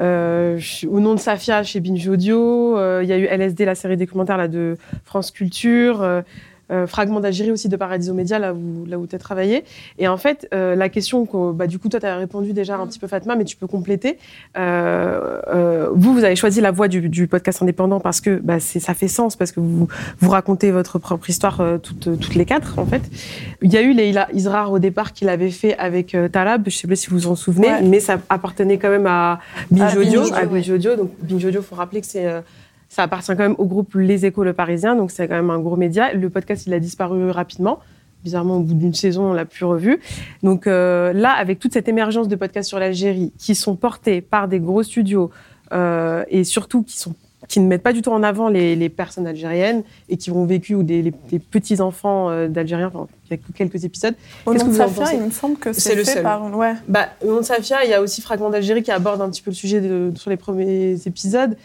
[0.00, 3.74] euh, au nom de Safia chez Binge Audio, euh, il y a eu LSD, la
[3.74, 6.22] série documentaire là, de France Culture, euh,
[6.70, 9.64] euh, Fragment d'Algérie aussi de Paradiso Média, là où, là où tu as travaillé.
[9.98, 12.76] Et en fait, euh, la question, que, bah, du coup, toi, tu as répondu déjà
[12.76, 14.18] un petit peu, Fatma, mais tu peux compléter.
[14.56, 18.60] Euh, euh, vous, vous avez choisi la voie du, du podcast indépendant parce que bah,
[18.60, 19.88] ça fait sens, parce que vous,
[20.20, 23.02] vous racontez votre propre histoire euh, toutes, toutes les quatre, en fait.
[23.62, 26.76] Il y a eu Leila Israr au départ qui l'avait fait avec euh, Talab, je
[26.76, 27.82] sais pas si vous vous en souvenez, Ouais.
[27.82, 29.40] mais ça appartenait quand même à
[29.70, 30.34] Binge À Binge Audio.
[30.34, 30.44] À.
[30.46, 30.96] Binge Audio.
[30.96, 32.26] Donc, Binge Audio, faut rappeler que c'est.
[32.88, 35.58] Ça appartient quand même au groupe Les Échos Le Parisien, donc c'est quand même un
[35.58, 36.12] gros média.
[36.12, 37.78] Le podcast, il a disparu rapidement.
[38.24, 40.00] Bizarrement, au bout d'une saison, on l'a plus revu.
[40.42, 44.48] Donc euh, là, avec toute cette émergence de podcasts sur l'Algérie, qui sont portés par
[44.48, 45.30] des gros studios
[45.72, 47.14] euh, et surtout qui sont
[47.46, 50.44] qui ne mettent pas du tout en avant les, les personnes algériennes et qui ont
[50.44, 52.90] vécu ou des, les- des petits enfants euh, d'Algériens.
[52.92, 54.14] Enfin, il y a que quelques épisodes.
[54.44, 56.04] Au Qu'est-ce nom que de vous en Safia, il me semble que C'est c'est le
[56.04, 56.22] fait seul.
[56.24, 56.52] par...
[56.54, 56.74] Ouais.
[56.88, 59.40] Bah, au nom de Safia, il y a aussi Fragment d'Algérie qui aborde un petit
[59.40, 61.56] peu le sujet de- sur les premiers épisodes.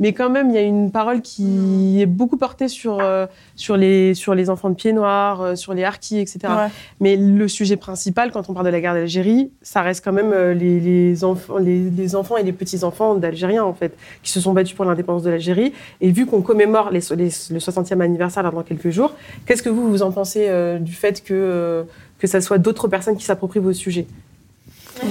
[0.00, 3.76] Mais quand même, il y a une parole qui est beaucoup portée sur, euh, sur,
[3.76, 6.38] les, sur les enfants de pieds noirs, euh, sur les harkis, etc.
[6.44, 6.68] Ouais.
[7.00, 10.32] Mais le sujet principal, quand on parle de la guerre d'Algérie, ça reste quand même
[10.32, 14.40] euh, les, les, enfants, les, les enfants et les petits-enfants d'Algériens, en fait, qui se
[14.40, 15.74] sont battus pour l'indépendance de l'Algérie.
[16.00, 19.90] Et vu qu'on commémore les, le 60e anniversaire là, dans quelques jours, qu'est-ce que vous,
[19.90, 20.48] vous en pensez
[20.80, 21.84] du fait que,
[22.18, 24.06] que ça soit d'autres personnes qui s'approprient vos sujets?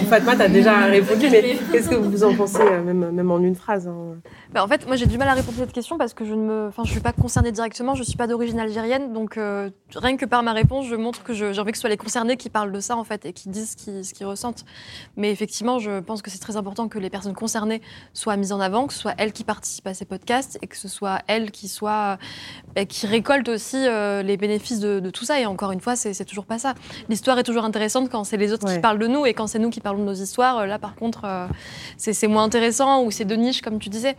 [0.09, 3.39] Fatma, tu as déjà répondu, mais qu'est-ce que vous en pensez, euh, même, même en
[3.39, 4.17] une phrase hein?
[4.51, 6.33] Bah, en fait, moi j'ai du mal à répondre à cette question parce que je
[6.33, 9.69] ne me, enfin, je suis pas concernée directement, je suis pas d'origine algérienne, donc euh,
[9.95, 12.37] rien que par ma réponse, je montre que j'ai envie que ce soit les concernés
[12.37, 14.65] qui parlent de ça en fait et qui disent ce qu'ils ce qu'ils ressentent.
[15.17, 17.81] Mais effectivement, je pense que c'est très important que les personnes concernées
[18.13, 20.77] soient mises en avant, que ce soit elles qui participent à ces podcasts et que
[20.77, 22.17] ce soit elles qui soient,
[22.75, 25.39] bah, qui récoltent aussi euh, les bénéfices de, de tout ça.
[25.39, 26.73] Et encore une fois, c'est toujours pas ça.
[27.09, 28.75] L'histoire est toujours intéressante quand c'est les autres Ouais.
[28.75, 30.65] qui parlent de nous et quand c'est nous qui parlons de nos histoires.
[30.67, 31.47] Là, par contre, euh,
[31.97, 34.15] c'est moins intéressant ou c'est de niche, comme tu disais.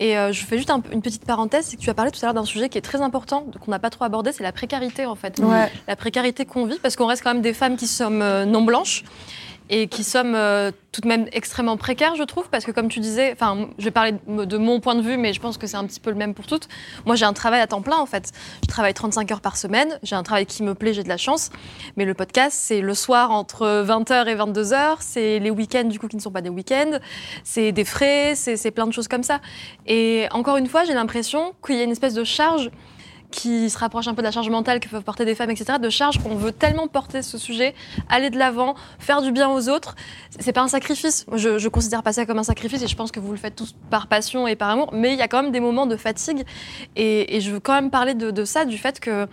[0.00, 2.18] Et euh, je fais juste un une petite parenthèse, c'est que tu as parlé tout
[2.22, 4.52] à l'heure d'un sujet qui est très important, qu'on n'a pas trop abordé, c'est la
[4.52, 5.38] précarité en fait.
[5.40, 5.70] Ouais.
[5.86, 9.04] La précarité qu'on vit, parce qu'on reste quand même des femmes qui sommes non blanches
[9.70, 13.00] et qui sommes euh, tout de même extrêmement précaires, je trouve, parce que comme tu
[13.00, 15.66] disais, enfin, je vais parler de, de mon point de vue, mais je pense que
[15.66, 16.68] c'est un petit peu le même pour toutes.
[17.06, 18.32] Moi, j'ai un travail à temps plein en fait.
[18.62, 21.16] Je travaille 35 heures par semaine, j'ai un travail qui me plaît, j'ai de la
[21.16, 21.50] chance,
[21.96, 26.08] mais le podcast, c'est le soir entre 20h et 22h, c'est les week-ends du coup
[26.08, 26.98] qui ne sont pas des week-ends,
[27.44, 29.40] c'est des frais, c'est plein de choses comme ça.
[29.86, 32.70] Et encore une fois, j'ai l'impression qu'il y a une espèce de charge
[33.30, 35.78] qui se rapproche un peu de la charge mentale que peuvent porter des femmes, etc.,
[35.80, 37.74] de charge qu'on veut tellement porter ce sujet,
[38.08, 39.96] aller de l'avant, faire du bien aux autres.
[40.38, 41.26] C'est pas un sacrifice.
[41.34, 43.74] Je, considère pas ça comme un sacrifice et je pense que vous le faites tous
[43.90, 46.44] par passion et par amour, mais il y a quand même des moments de fatigue
[46.96, 49.28] et, je veux quand même parler de ça, du fait que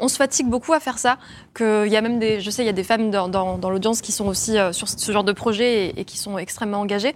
[0.00, 1.18] on se fatigue beaucoup à faire ça,
[1.56, 3.70] qu'il y a même des, je sais, il y a des femmes dans, dans- dans
[3.70, 6.80] l'audience qui sont aussi euh, sur ce genre de projet et, et qui sont extrêmement
[6.80, 7.14] engagées.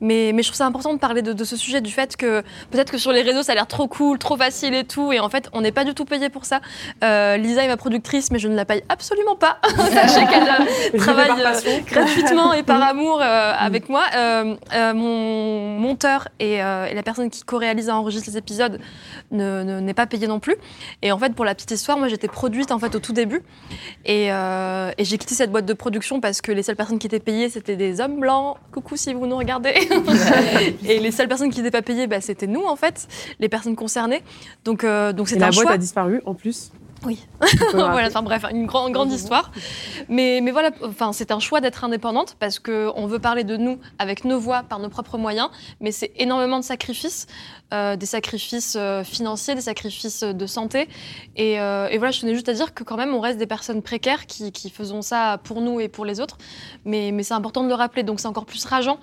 [0.00, 2.42] Mais, mais je trouve ça important de parler de, de ce sujet, du fait que
[2.72, 5.20] peut-être que sur les réseaux, ça a l'air trop cool, trop facile et tout, et
[5.20, 6.60] en fait, on n'est pas du tout payé pour ça.
[7.04, 9.58] Euh, Lisa est ma productrice, mais je ne la paye absolument pas.
[9.92, 10.42] Sachez qu'elle
[10.94, 14.02] euh, travaille euh, gratuitement et par amour avec moi.
[14.94, 16.58] Mon monteur et, et
[16.94, 18.78] la personne qui co-réalise et enregistre les épisodes
[19.30, 20.56] ne- ne- n'est pas payé non plus.
[21.02, 23.42] Et en fait, pour la petite histoire, moi produite en fait au tout début.
[24.04, 27.06] Et, euh, et j'ai quitté cette boîte de production parce que les seules personnes qui
[27.06, 28.56] étaient payées, c'était des hommes blancs.
[28.72, 29.74] Coucou si vous nous regardez.
[30.84, 33.08] et les seules personnes qui n'étaient pas payées, bah, c'était nous en fait,
[33.40, 34.22] les personnes concernées.
[34.64, 35.72] Donc euh, donc c'est la boîte choix.
[35.72, 36.72] a disparu en plus.
[37.04, 37.18] Oui.
[37.72, 39.50] Voilà, enfin bref, une, grande une grande histoire.
[40.08, 43.78] Mais, mais voilà, enfin, c'est un choix d'être indépendante parce qu'on veut parler de nous
[43.98, 45.48] avec nos voix, par nos propres moyens,
[45.80, 47.26] mais c'est énormément de sacrifices,
[47.72, 50.88] euh, des sacrifices euh, financiers, des sacrifices de santé.
[51.36, 53.46] Et, euh, et voilà, je tenais juste à dire que quand même, on reste des
[53.46, 56.38] personnes précaires qui, qui faisons ça pour nous et pour les autres.
[56.84, 58.98] Mais, mais c'est important de le rappeler, donc c'est encore plus rageant.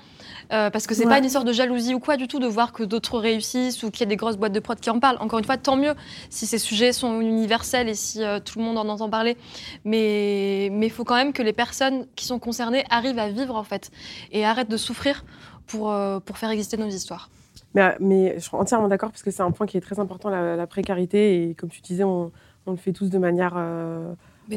[0.51, 1.09] Euh, parce que c'est Ouais.
[1.09, 3.91] pas une histoire de jalousie ou quoi du tout de voir que d'autres réussissent ou
[3.91, 5.17] qu'il y a des grosses boîtes de prod qui en parlent.
[5.19, 5.93] Encore une fois, tant mieux
[6.29, 9.37] si ces sujets sont universels et si euh, tout le monde en entend parler.
[9.85, 13.63] Mais il faut quand même que les personnes qui sont concernées arrivent à vivre en
[13.63, 13.91] fait
[14.31, 15.23] et arrêtent de souffrir
[15.67, 17.29] pour, euh, pour faire exister nos histoires.
[17.75, 20.29] Mais, mais je suis entièrement d'accord parce que c'est un point qui est très important,
[20.29, 21.43] la, la précarité.
[21.49, 22.31] Et comme tu disais, on,
[22.65, 23.53] on le fait tous de manière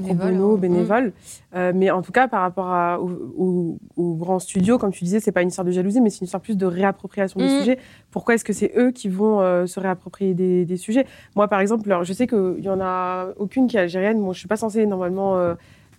[0.00, 0.58] bono, hein.
[0.58, 1.12] bénévole.
[1.54, 5.04] Euh, mais en tout cas, par rapport à, au, au- au grand studio, comme tu
[5.04, 7.46] disais, c'est pas une histoire de jalousie, mais c'est une histoire plus de réappropriation des
[7.46, 7.58] Mhm.
[7.58, 7.78] sujets.
[8.10, 11.06] Pourquoi est-ce que c'est eux qui vont euh, se réapproprier des, des sujets?
[11.36, 14.18] Moi, par exemple, alors, je sais qu'il y en a aucune qui est algérienne.
[14.18, 15.36] Moi, je suis pas censée normalement.
[15.36, 15.54] euh,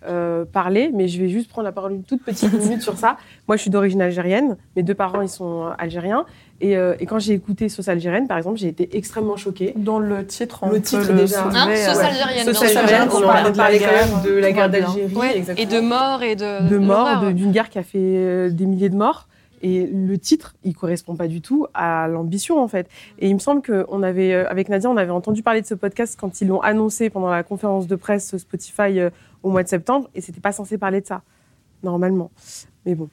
[0.06, 3.16] euh, parler, mais je vais juste prendre la parole une toute petite minute sur ça.
[3.48, 4.56] Moi, je suis d'origine algérienne.
[4.76, 6.24] Mes deux parents, ils sont algériens.
[6.60, 9.74] Et, euh, et quand j'ai écouté Sauce algérienne, par exemple, j'ai été extrêmement choquée.
[9.76, 11.44] Dans le titre, on Le peut titre, le déjà.
[11.44, 12.04] Hein, euh, sauce ouais.
[12.04, 15.14] algérienne, Sauce algérienne, on on parlait de la quand guerre, même de la guerre d'Algérie,
[15.14, 18.66] Ouais, et de morts et de, de morts, d'une guerre qui a fait euh, des
[18.66, 19.26] milliers de morts.
[19.62, 22.86] Et le titre, il correspond pas du tout à l'ambition en fait.
[23.18, 26.18] Et il me semble qu'on avait, avec Nadia, on avait entendu parler de ce podcast
[26.20, 29.08] quand ils l'ont annoncé pendant la conférence de presse Spotify euh,
[29.44, 31.22] au mois de septembre, et c'était pas censé parler de ça
[31.84, 32.30] normalement.
[32.86, 33.08] Mais bon.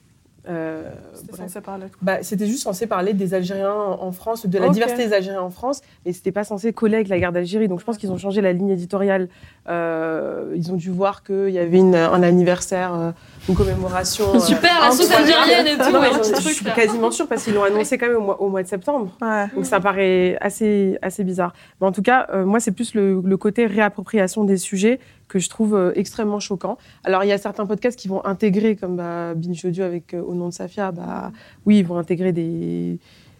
[0.48, 1.40] euh, C'était bref.
[1.46, 4.70] censé parler de quoi Bah, c'était juste censé parler des Algériens en France, de la
[4.70, 7.68] diversité des Algériens en France, mais c'était pas censé coller avec la guerre d'Algérie.
[7.68, 9.28] Donc je pense qu'ils ont changé la ligne éditoriale.
[9.68, 13.10] Euh, ils ont dû voir qu'il y avait une- un anniversaire, euh,
[13.48, 14.34] une commémoration.
[14.34, 16.72] euh, Super, la sauce algérienne et tout, Non, ouais, je truc, suis là.
[16.72, 19.12] quasiment sûre parce qu'ils l'ont annoncé quand même au mois, au mois de septembre.
[19.22, 19.46] Ouais.
[19.54, 21.52] Donc ça paraît assez, assez bizarre.
[21.80, 24.98] Mais en tout cas, euh, moi, c'est plus le, le côté réappropriation des sujets
[25.32, 26.76] que je trouve euh, extrêmement choquant.
[27.04, 30.20] Alors, il y a certains podcasts qui vont intégrer, comme bah, Binge Audio avec euh,
[30.20, 31.32] Au nom de Safia, bah,
[31.66, 32.98] oui, ils vont intégrer des,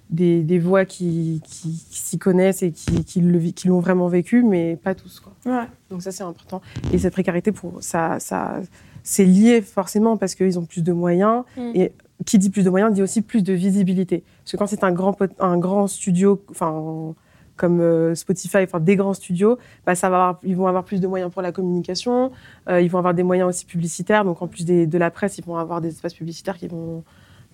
[0.08, 3.80] des, des voix qui, qui, qui s'y connaissent et qui, qui le vi- qui l'ont
[3.80, 5.20] vraiment vécu, mais pas tous.
[5.20, 5.32] Quoi.
[5.44, 5.66] Ouais.
[5.90, 6.62] Donc ça, c'est important.
[6.92, 8.60] Et cette précarité, pour, ça, ça,
[9.02, 11.44] c'est lié forcément parce qu'ils ont plus de moyens.
[11.58, 11.70] Mm.
[11.74, 11.92] Et
[12.24, 14.22] qui dit plus de moyens dit aussi plus de visibilité.
[14.44, 17.14] Parce que quand c'est un grand, un grand studio, enfin
[17.62, 19.56] comme euh, Spotify, enfin des grands studios,
[19.86, 22.32] bah, ça va avoir- ils vont avoir plus de moyens pour la communication,
[22.68, 24.24] euh, ils vont avoir des moyens aussi publicitaires.
[24.24, 27.04] Donc en plus des- de la presse, ils vont avoir des espaces publicitaires qui vont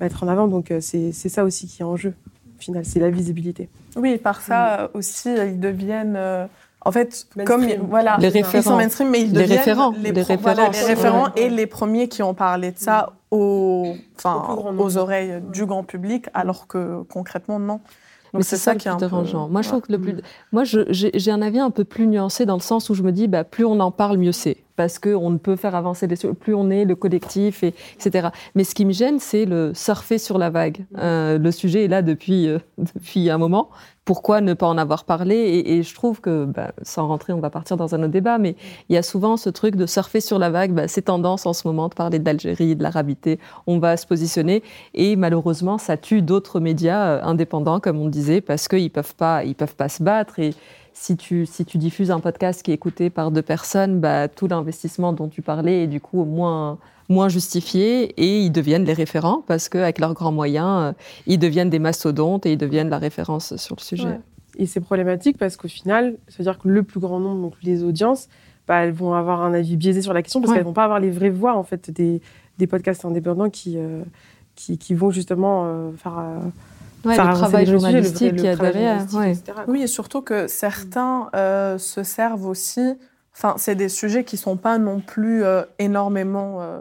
[0.01, 0.49] mettre en avant.
[0.49, 2.15] Donc euh, c'est ça aussi qui est en jeu.
[2.59, 3.69] Au final, c'est la visibilité.
[3.97, 6.17] Oui, par ça euh, aussi, ils deviennent.
[6.17, 6.47] euh,
[6.85, 7.45] en fait, Mainstream.
[7.79, 8.77] comme voilà, Les ils sont référents.
[8.77, 11.43] mainstream, mais ils Les deviennent référents, les, les pro- voilà, références, les référents ouais.
[11.43, 15.83] et les premiers qui ont parlé de ça aux, enfin, Au aux oreilles du grand
[15.85, 17.81] public, alors que concrètement non.
[18.39, 19.49] Mais c'est ça, qui est un peu- dérangeant.
[19.49, 19.73] Moi, je ouais.
[19.73, 20.17] trouve que le plus,
[20.53, 23.13] moi, j'ai j'ai un avis un peu plus nuancé dans le sens où je me
[23.13, 26.07] dis, bah, plus on en parle, mieux c'est, parce que on ne peut faire avancer
[26.07, 26.37] les choses.
[26.39, 28.29] Plus on est le collectif, et etc.
[28.55, 30.87] Mais ce qui me gêne, c'est le surfer sur la vague.
[30.99, 33.71] Euh, le sujet est là depuis euh, depuis un moment.
[34.05, 35.65] Pourquoi ne pas en avoir parlé?
[35.67, 38.57] Et, je trouve que, bah, sans rentrer, on va partir dans un autre débat, mais
[38.89, 40.73] il y a souvent ce truc de surfer sur la vague.
[40.73, 43.39] Bah, c'est tendance en ce moment de parler de l'Algérie, de l'arabité.
[43.67, 44.63] On va se positionner
[44.95, 49.43] et malheureusement, ça tue d'autres médias euh, indépendants, comme on disait, parce qu'ils peuvent pas,
[49.59, 50.41] peuvent pas se battre.
[51.01, 54.49] Si tu, si tu diffuses un podcast qui est écouté par deux personnes, bah, tout
[54.49, 56.79] l'investissement dont tu parlais est du coup moins,
[57.09, 60.93] moins justifié et ils deviennent les référents parce qu'avec leurs grands moyens, euh,
[61.27, 64.09] ils deviennent des mastodontes et ils deviennent la référence sur le sujet.
[64.09, 64.21] Ouais.
[64.59, 68.29] Et c'est problématique parce qu'au final, c'est-à-dire que le plus grand nombre, donc les audiences,
[68.67, 70.57] bah, elles vont avoir un avis biaisé sur la question parce Ouais.
[70.59, 72.21] qu'elles vont pas avoir les vraies voix en fait des,
[72.59, 74.03] des podcasts indépendants qui, euh,
[74.57, 76.39] qui, qui vont justement euh, faire, euh,
[77.05, 79.07] Ouais, le travail journalistique le qu'il y a derrière.
[79.15, 79.35] ouais.
[79.69, 82.95] Oui, et surtout que certains euh, se servent aussi.
[83.35, 86.81] Enfin, c'est des sujets qui sont pas non plus euh, énormément euh,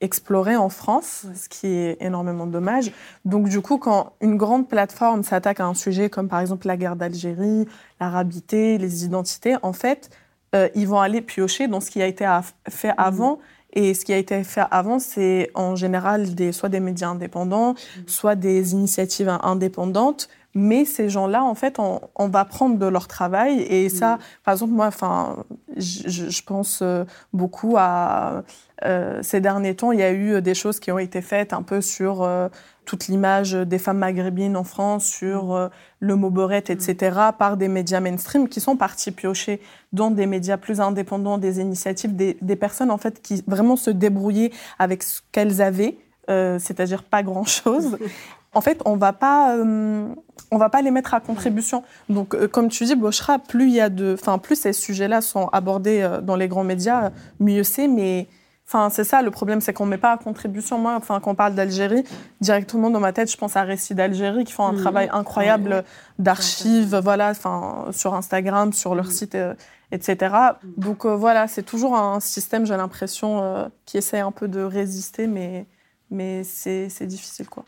[0.00, 1.34] explorés en France, Ouais.
[1.34, 2.92] ce qui est énormément dommage.
[3.24, 6.76] Donc, du coup, quand une grande plateforme s'attaque à un sujet comme par exemple la
[6.76, 7.66] guerre d'Algérie,
[8.00, 10.10] l'arabité, les identités, en fait,
[10.54, 12.24] euh, ils vont aller piocher dans ce qui a été
[12.68, 13.38] fait avant.
[13.76, 17.74] Et ce qui a été fait avant, c'est en général des, soit des médias indépendants,
[18.06, 20.30] soit des initiatives indépendantes.
[20.58, 23.60] Mais ces gens-là, en fait, on, on va prendre de leur travail.
[23.60, 25.44] Et ça, par exemple, moi, enfin,
[25.76, 28.42] je, pense euh, beaucoup à
[28.84, 31.62] euh, ces derniers temps, il y a eu des choses qui ont été faites un
[31.62, 32.48] peu sur euh,
[32.86, 35.68] toute l'image des femmes maghrébines en France, sur euh,
[36.00, 39.60] le mot beurette, etc., par des médias mainstream qui sont partis piocher
[39.92, 43.90] dans des médias plus indépendants, des initiatives, des, des personnes en fait qui vraiment se
[43.90, 45.98] débrouillaient avec ce qu'elles avaient,
[46.30, 47.98] euh, c'est-à-dire pas grand-chose.
[48.56, 50.08] En fait, on va pas, euh,
[50.50, 51.82] on va pas les mettre à contribution.
[52.08, 55.20] Donc, euh, comme tu dis, Bochra, plus il y a de, enfin, plus ces sujets-là
[55.20, 57.86] sont abordés euh, dans les grands médias, mieux c'est.
[57.86, 58.26] Mais
[58.68, 60.76] Enfin, c'est ça le problème, c'est qu'on met pas à contribution.
[60.76, 62.02] Moi, enfin, quand on parle d'Algérie,
[62.40, 64.80] directement dans ma tête, je pense à Récits d'Algérie qui font un Mhm.
[64.80, 65.84] travail incroyable
[66.18, 69.54] d'archives, voilà, enfin, sur Instagram, sur leur site, euh,
[69.92, 70.34] etc.
[70.76, 75.28] Donc euh, voilà, c'est toujours un système, j'ai l'impression, qui essaie un peu de résister,
[75.28, 75.66] mais
[76.10, 77.64] mais c'est c'est difficile, quoi.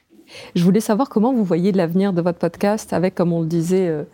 [0.54, 3.88] Je voulais savoir comment vous voyez l'avenir de votre podcast avec, comme on le disait
[3.88, 4.04] euh,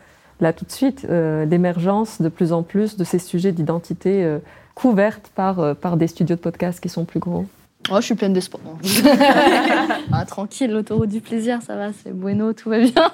[0.41, 4.39] là tout de suite, euh, l'émergence de plus en plus de ces sujets d'identité euh,
[4.75, 7.47] couvertes par, euh, par des studios de podcast qui sont plus gros.
[7.91, 8.62] Oh, je suis pleine d'espoir.
[10.12, 13.12] ah, tranquille, l'autoroute du plaisir, ça va, c'est bueno, tout va bien.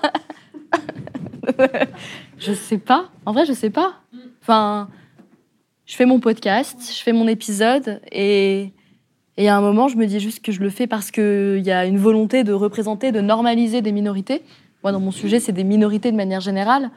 [2.38, 3.08] je sais pas.
[3.26, 3.94] En vrai, je sais pas.
[4.42, 4.88] Enfin,
[5.86, 8.72] je fais mon podcast, je fais mon épisode et
[9.40, 11.70] et à un moment, je me dis juste que je le fais parce qu'il y
[11.70, 14.42] a une volonté de représenter, de normaliser des minorités.
[14.82, 16.90] Moi, dans mon sujet, c'est des minorités de manière générale.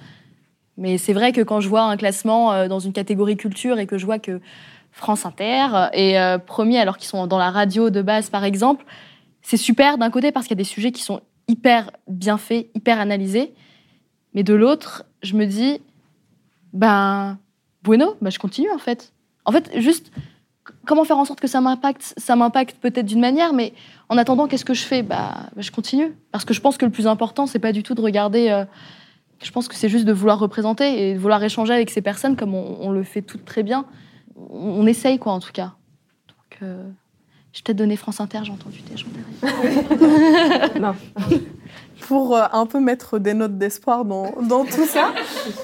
[0.75, 3.85] Mais c'est vrai que quand je vois un classement euh, dans une catégorie culture et
[3.85, 4.41] que je vois que
[4.91, 8.83] France Inter et premier alors qu'ils sont dans la radio de base par exemple.
[9.41, 12.67] C'est super d'un côté parce qu'il y a des sujets qui sont hyper bien faits,
[12.75, 13.53] hyper analysés,
[14.33, 15.79] mais de l'autre, je me dis,
[16.73, 17.37] ben,
[17.83, 19.13] bueno, ben, je continue en fait.
[19.45, 20.11] En fait, juste
[20.85, 23.73] comment faire en sorte que ça m'impacte Ça m'impacte peut-être d'une manière, mais
[24.09, 25.03] en attendant, qu'est-ce que je fais?
[25.03, 26.13] Bah, bah, je continue.
[26.31, 28.49] Parce que je pense que le plus important, c'est pas du tout de regarder.
[28.49, 28.65] Euh,
[29.41, 32.35] je pense que c'est juste de vouloir représenter et de vouloir échanger avec ces personnes
[32.35, 33.85] comme on, le fait toutes très bien.
[34.35, 35.73] On, essaye, quoi, en tout cas.
[36.27, 36.89] Donc, euh,
[37.51, 39.07] je t'ai donné France Inter, j'ai entendu tes gens
[39.41, 40.79] derrière.
[40.81, 40.95] non.
[42.07, 45.11] pour euh, un peu mettre des notes d'espoir dans, dans, tout ça.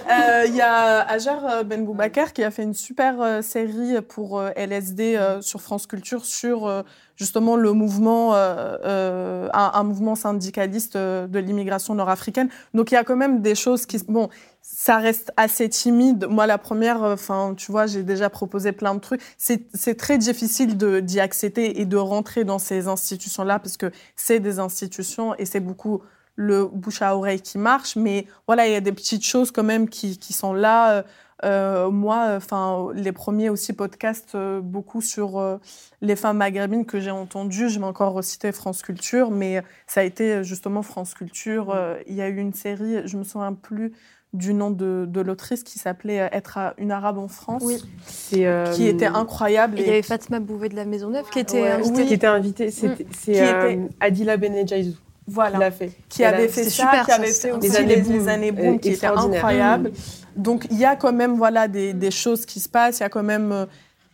[0.10, 4.42] Euh, il y a Ager euh, Ben Boubaker qui a fait une super série pour
[4.56, 6.84] LSD sur France Culture sur
[7.16, 12.50] justement le mouvement, un, un, mouvement syndicaliste de l'immigration nord-africaine.
[12.74, 14.30] Donc il y a quand même des choses qui, bon,
[14.62, 16.26] ça reste assez timide.
[16.30, 19.22] Moi, la première, enfin, tu vois, j'ai déjà proposé plein de trucs.
[19.38, 24.60] C'est très difficile d'y accéder et de rentrer dans ces institutions-là parce que c'est des
[24.60, 26.02] institutions et c'est beaucoup
[26.40, 29.64] le bouche à oreille qui marche, mais voilà, il y a des petites choses quand
[29.64, 30.94] même qui, qui sont là.
[30.94, 31.04] Euh,
[31.44, 35.58] euh moi, enfin, les premiers aussi podcasts, euh, beaucoup sur euh,
[36.02, 37.68] les femmes maghrébines que j'ai entendues.
[37.68, 41.78] Je vais encore reciter France Culture, mais ça a été justement France Culture.
[42.08, 43.92] il y a eu une série, je me souviens plus
[44.32, 47.84] du nom de, de l'autrice qui s'appelait Être une arabe en France, oui.
[48.30, 49.78] qui était incroyable.
[49.78, 52.72] il y avait Fatma Bouvet de la Maisonneuve qui était, qui était invitée.
[52.72, 54.96] C'est Adila Benejaizou
[55.30, 55.72] voilà,
[56.10, 58.90] qui avait fait ça, qui avait fait aussi les années boom, les années boom qui
[58.90, 59.92] étaient incroyables.
[60.36, 63.06] Donc il y a quand même voilà des, des, choses qui se passent, il y
[63.06, 63.66] a quand même euh,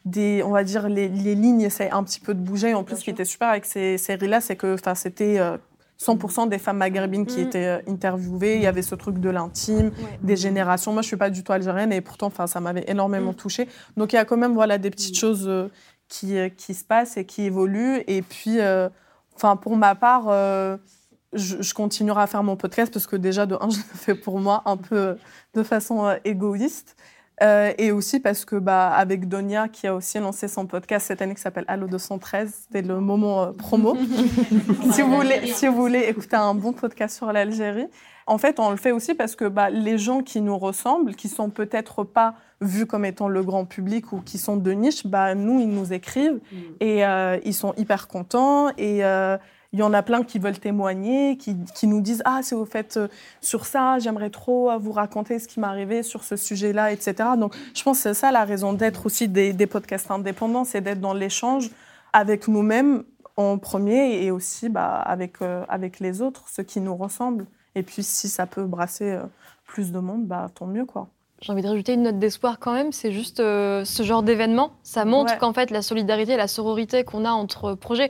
[0.05, 2.73] des, on va dire les, les lignes essaient un petit peu de bouger.
[2.73, 5.39] En plus, ce qui était super avec ces séries-là, c'est que enfin c'était
[6.01, 7.47] 100% euh, des femmes maghrébines qui mm.
[7.47, 8.55] étaient euh, interviewées.
[8.55, 9.91] Il y avait ce truc de l'intime,
[10.23, 10.93] des générations.
[10.93, 13.35] Moi, je suis pas du tout algérienne et pourtant, enfin, ça m'avait énormément mm.
[13.35, 13.67] touchée.
[13.97, 15.19] Donc, il y a quand même voilà des petites mm.
[15.19, 15.69] choses
[16.07, 18.03] qui, qui se passent et qui évoluent.
[18.07, 18.57] Et puis,
[19.35, 20.25] enfin, pour ma part
[21.35, 24.39] je, continuerai à faire mon podcast parce que déjà, de un, je le fais pour
[24.39, 25.17] moi un peu
[25.53, 26.95] de façon euh, égoïste.
[27.43, 31.21] Euh, et aussi parce que bah, avec Donia qui a aussi lancé son podcast cette
[31.21, 33.97] année qui s'appelle Allo 213, c'était le moment euh, promo.
[34.93, 37.87] si, vous voulez, si vous voulez écouter un bon podcast sur l'Algérie,
[38.25, 41.27] en fait, on le fait aussi parce que bah, les gens qui nous ressemblent, qui
[41.27, 45.35] sont peut-être pas vus comme étant le grand public ou qui sont de niche, bah,
[45.35, 46.57] nous, ils nous écrivent mm.
[46.79, 47.03] et
[47.43, 49.03] ils sont hyper contents et
[49.75, 52.63] il y en a plein qui veulent témoigner, qui, qui nous disent Ah, c'est au
[52.63, 53.09] fait euh,
[53.41, 57.31] sur ça, j'aimerais trop euh, vous raconter ce qui m'est arrivé sur ce sujet-là, etc.
[57.37, 60.79] Donc, je pense que c'est ça la raison d'être aussi des, des podcasts indépendants, c'est
[60.79, 61.71] d'être dans l'échange
[62.13, 63.03] avec nous-mêmes
[63.35, 67.45] en premier et aussi bah, avec, euh, avec les autres, ceux qui nous ressemblent.
[67.75, 69.19] Et puis, si ça peut brasser
[69.65, 71.09] plus de monde, bah, tant mieux, quoi.
[71.41, 75.03] J'ai envie de rajouter une note d'espoir quand même, c'est juste ce genre d'événement, ça
[75.03, 78.09] montre qu'en fait la solidarité et la sororité qu'on a entre projets,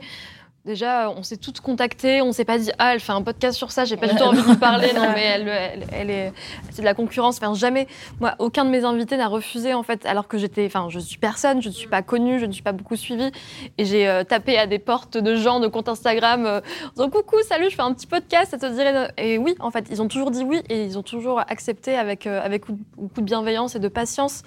[0.66, 3.70] Déjà, on s'est toutes contactées, on s'est pas dit ah elle fait un podcast sur
[3.70, 4.92] ça, j'ai pas du tout envie de lui parler.
[4.92, 6.32] Non mais elle, elle, est,
[6.70, 7.36] c'est de la concurrence.
[7.36, 7.86] Enfin jamais,
[8.18, 11.18] moi aucun de mes invités n'a refusé en fait, alors que j'étais, enfin je suis
[11.18, 13.30] personne, je ne suis pas connue, je ne suis pas beaucoup suivie,
[13.78, 17.10] et j'ai euh, tapé à des portes de gens de compte Instagram, euh, en disant
[17.10, 20.02] coucou, salut, je fais un petit podcast, ça te dirait Et oui, en fait, ils
[20.02, 22.64] ont toujours dit oui et ils ont toujours accepté avec euh, avec
[22.96, 24.42] beaucoup de bienveillance et de patience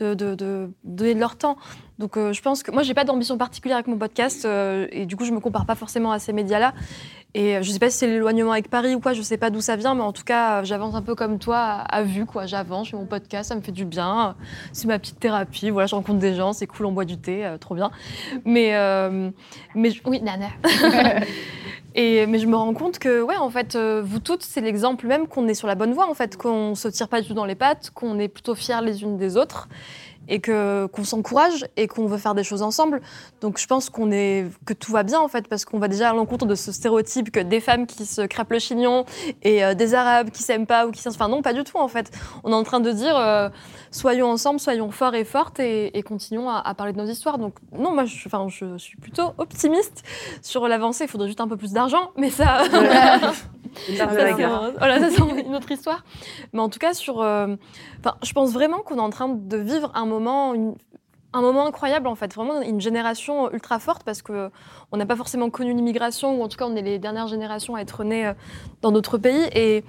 [0.00, 1.56] de, de, de leur temps.
[2.02, 5.06] Donc euh, je pense que moi j'ai pas d'ambition particulière avec mon podcast euh, et
[5.06, 6.74] du coup je me compare pas forcément à ces médias-là.
[7.32, 9.50] Et euh, je sais pas si c'est l'éloignement avec Paris ou quoi, je sais pas
[9.50, 12.46] d'où ça vient, mais en tout cas j'avance un peu comme toi à, vue quoi.
[12.46, 14.34] J'avance, je fais mon podcast, ça me fait du bien,
[14.72, 15.70] c'est ma petite thérapie.
[15.70, 17.92] Voilà, je rencontre des gens, c'est cool, on boit du thé, trop bien.
[18.44, 18.72] Mais
[19.76, 20.48] mais oui, nana.
[21.94, 25.26] Et, mais je me rends compte que, ouais, en fait, vous toutes, c'est l'exemple même
[25.26, 27.44] qu'on est sur la bonne voie, en fait, qu'on se tire pas du tout dans
[27.44, 29.68] les pattes, qu'on est plutôt fiers les unes des autres
[30.32, 33.02] et que qu'on s'encourage et qu'on veut faire des choses ensemble.
[33.42, 36.08] Donc je pense qu'on est que tout va bien en fait parce qu'on va déjà
[36.08, 39.04] à l'encontre de ce stéréotype que des femmes qui se crêpent le chignon
[39.42, 41.86] et euh, des arabes qui s'aiment pas ou qui enfin non pas du tout en
[41.86, 42.10] fait.
[42.44, 43.50] On est en train de dire euh,
[43.90, 47.36] soyons ensemble, soyons forts et fortes et, continuons à, parler de nos histoires.
[47.36, 50.02] Donc non moi je, enfin je suis plutôt optimiste
[50.40, 51.04] sur l'avancée.
[51.04, 52.62] Il faudrait juste un peu plus d'argent, mais ça.
[54.78, 56.04] voilà, ça c'est une autre histoire.
[56.52, 57.56] Mais en tout cas, sur, euh,
[58.22, 60.54] je pense vraiment qu'on est en train de vivre un moment,
[61.32, 64.50] un moment incroyable en fait, vraiment une génération ultra forte parce que
[64.90, 67.74] on n'a pas forcément connu l'immigration ou en tout cas on est les dernières générations
[67.74, 68.34] à être nées euh,
[68.82, 69.48] dans notre pays.
[69.54, 69.84] Et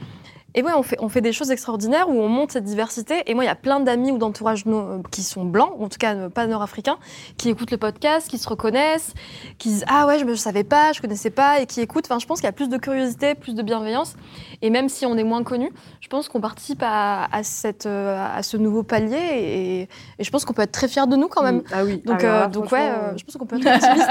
[0.55, 3.23] Et ouais, on fait, on fait des choses extraordinaires où on monte cette diversité.
[3.25, 5.89] Et moi, il y a plein d'amis ou d'entourages no- qui sont blancs, ou en
[5.89, 6.97] tout cas euh, pas nord-africains,
[7.37, 9.13] qui écoutent le podcast, qui se reconnaissent,
[9.57, 12.05] qui disent Ah ouais, je ne savais pas, je connaissais pas, et qui écoutent.
[12.05, 14.15] Enfin, je pense qu'il y a plus de curiosité, plus de bienveillance.
[14.61, 18.23] Et même si on est moins connu, je pense qu'on participe à, à cette, euh,
[18.35, 19.17] à ce nouveau palier.
[19.17, 19.81] Et,
[20.19, 21.63] et je pense qu'on peut être très fiers de nous quand même.
[21.73, 22.01] Ah oui.
[22.05, 24.07] Donc, Alors euh, là, donc ouais, euh, je pense qu'on peut être optimiste.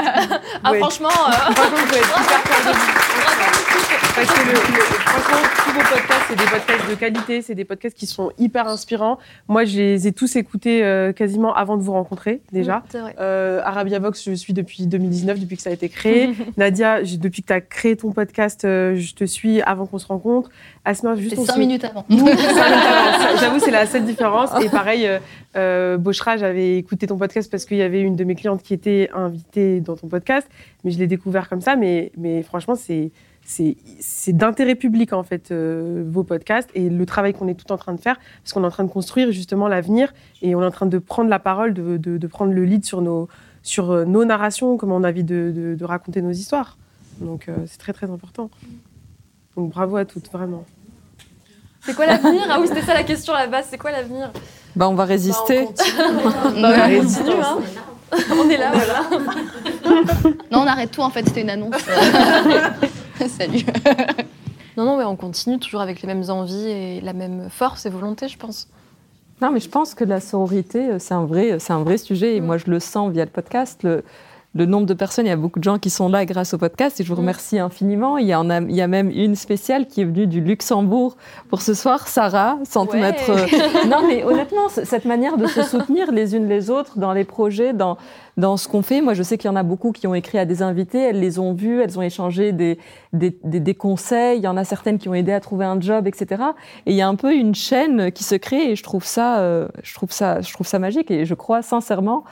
[0.64, 1.08] ah, franchement.
[1.08, 2.92] euh, vous pouvez être super fiers de vous.
[4.14, 7.64] Parce que le, le- franchement, tous vos podcasts, c'est des podcasts de qualité, c'est des
[7.64, 9.18] podcasts qui sont hyper inspirants.
[9.48, 12.82] Moi, je les ai tous écoutés euh, quasiment avant de vous rencontrer, déjà.
[13.20, 16.30] Euh, Arabia Vox, je suis depuis 2019, depuis que ça a été créé.
[16.56, 20.06] Nadia, depuis que tu as créé ton podcast, euh, je te suis avant qu'on se
[20.06, 20.50] rencontre.
[20.84, 22.06] Asma, juste C'est on cinq se- minutes avant.
[22.08, 23.18] Nous, cinq minutes avant.
[23.18, 24.50] Ça, J'avoue, c'est la seule différence.
[24.64, 25.06] Et pareil,
[25.56, 25.98] euh,
[26.38, 29.80] j'avais écouté ton podcast parce qu'il y avait une de mes clientes qui était invitée
[29.80, 30.48] dans ton podcast,
[30.82, 31.76] mais je l'ai découvert comme ça.
[31.76, 33.10] Mais, mais franchement, c'est
[33.44, 37.76] c'est d'intérêt public en fait euh, vos podcasts et le travail qu'on est tout en
[37.76, 40.12] train de faire parce qu'on est en train de construire justement l'avenir
[40.42, 42.84] et on est en train de prendre la parole, de, de, de prendre le lead
[42.84, 43.28] sur nos
[43.62, 46.78] sur euh, nos narrations, comment on a envie de, de, de raconter nos histoires.
[47.20, 48.50] Donc euh, c'est très très important.
[49.56, 50.64] Donc bravo à toutes vraiment.
[51.84, 52.42] C'est quoi l'avenir?
[52.48, 53.66] Ah oui, c'était ça la question à la base.
[53.68, 54.30] C'est quoi l'avenir?
[54.76, 55.64] Bah, on va résister.
[55.64, 55.70] Bah,
[56.86, 57.58] on continue, hein.
[58.30, 59.02] On est là, voilà.
[60.52, 61.74] Non, on arrête tout en fait, c'était une annonce.
[63.28, 63.64] Salut.
[64.76, 67.90] Non, non, mais on continue toujours avec les mêmes envies et la même force et
[67.90, 68.68] volonté, je pense.
[69.40, 72.36] Non, mais je pense que la sororité, euh, c'est un vrai, c'est un vrai sujet.
[72.36, 72.44] Et Mm.
[72.46, 73.82] moi, je le sens via le podcast.
[73.82, 74.02] Le,
[74.54, 76.58] le nombre de personnes, il y a beaucoup de gens qui sont là grâce au
[76.58, 77.20] podcast et je vous Mm.
[77.20, 78.18] remercie infiniment.
[78.18, 81.16] Il y, en a, il y a même une spéciale qui est venue du Luxembourg
[81.48, 83.00] pour ce soir, Sarah, sans te Ouais.
[83.00, 83.30] mettre.
[83.30, 83.46] euh,
[83.88, 87.72] Non, mais honnêtement, cette manière de se soutenir les unes les autres dans les projets,
[87.72, 87.96] dans,
[88.36, 89.00] dans ce qu'on fait.
[89.00, 91.20] Moi, je sais qu'il y en a beaucoup qui ont écrit à des invités, elles
[91.20, 92.78] les ont vus, elles ont échangé des,
[93.14, 94.38] des, des, des conseils.
[94.38, 96.42] Il y en a certaines qui ont aidé à trouver un job, etc.
[96.84, 99.38] Et il y a un peu une chaîne qui se crée et je trouve ça,
[99.38, 102.24] euh, je trouve ça, je trouve ça magique et je crois sincèrement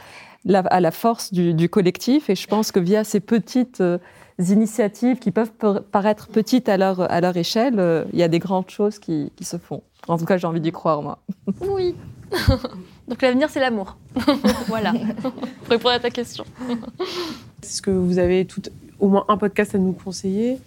[0.44, 2.30] la- à la force du, du collectif.
[2.30, 3.98] Et je pense que via ces petites euh,
[4.38, 8.28] initiatives qui peuvent par- paraître petites à leur, à leur échelle, euh, il y a
[8.28, 9.82] des grandes choses qui, qui se font.
[10.08, 11.18] En tout cas, j'ai envie d'y croire, moi.
[11.60, 11.94] Oui.
[13.08, 13.96] Donc l'avenir, c'est l'amour.
[14.68, 14.92] voilà.
[15.22, 16.44] Pour répondre à ta question.
[17.62, 18.62] Est-ce que vous avez tout,
[18.98, 20.58] au moins un podcast à nous conseiller?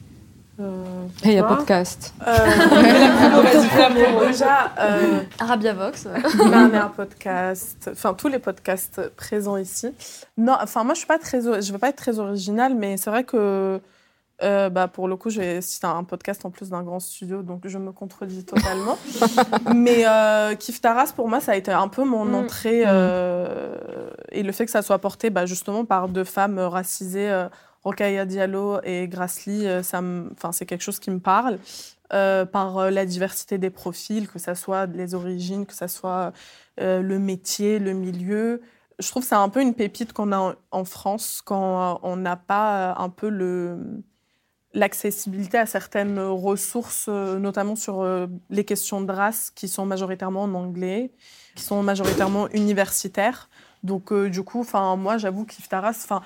[0.60, 2.14] Et il y a podcast.
[2.28, 2.38] Euh,
[4.28, 6.08] déjà, euh, Arabia Vox.
[6.72, 9.94] mère podcast, enfin tous les podcasts présents ici.
[10.38, 13.10] Non, enfin moi je suis pas très, je vais pas être très originale, mais c'est
[13.10, 13.82] vrai que
[14.42, 17.62] euh, bah, pour le coup, j'ai- c'est un podcast en plus d'un grand studio, donc
[17.66, 18.98] je me contredis totalement.
[19.76, 22.36] mais euh, Kif Taras, pour moi, ça a été un peu mon Mm.
[22.36, 23.76] entrée euh,
[24.32, 27.32] et le fait que ça soit porté bah, justement par deux femmes racisées,
[27.84, 31.60] Rokhaya Diallo et Grace Lee, euh, enfin, c'est quelque chose qui me parle.
[32.12, 36.32] Euh, par euh, la diversité des profils, que ça soit les origines, que ça soit
[36.78, 38.62] le métier, le milieu.
[39.00, 42.36] Je trouve que c'est un peu une pépite qu'on a en, France quand on n'a
[42.36, 43.30] pas un peu
[44.74, 48.06] l'accessibilité à certaines ressources, notamment sur
[48.50, 51.12] les questions de race qui sont majoritairement en anglais,
[51.56, 53.50] qui sont majoritairement universitaires.
[53.84, 54.66] Donc du coup,
[54.98, 56.22] moi j'avoue qu'Yves Taras, enfin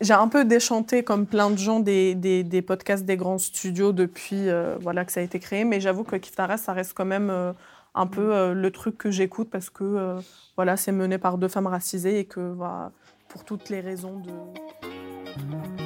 [0.00, 3.92] j'ai un peu déchanté comme plein de gens des, des, des podcasts des grands studios
[3.92, 6.92] depuis euh, voilà que ça a été créé, mais j'avoue que Kif Taras ça reste
[6.94, 7.52] quand même euh,
[7.94, 10.16] un peu euh, le truc que j'écoute parce que
[10.56, 12.92] voilà c'est mené par deux femmes racisées et que voilà,
[13.28, 15.85] pour toutes les raisons de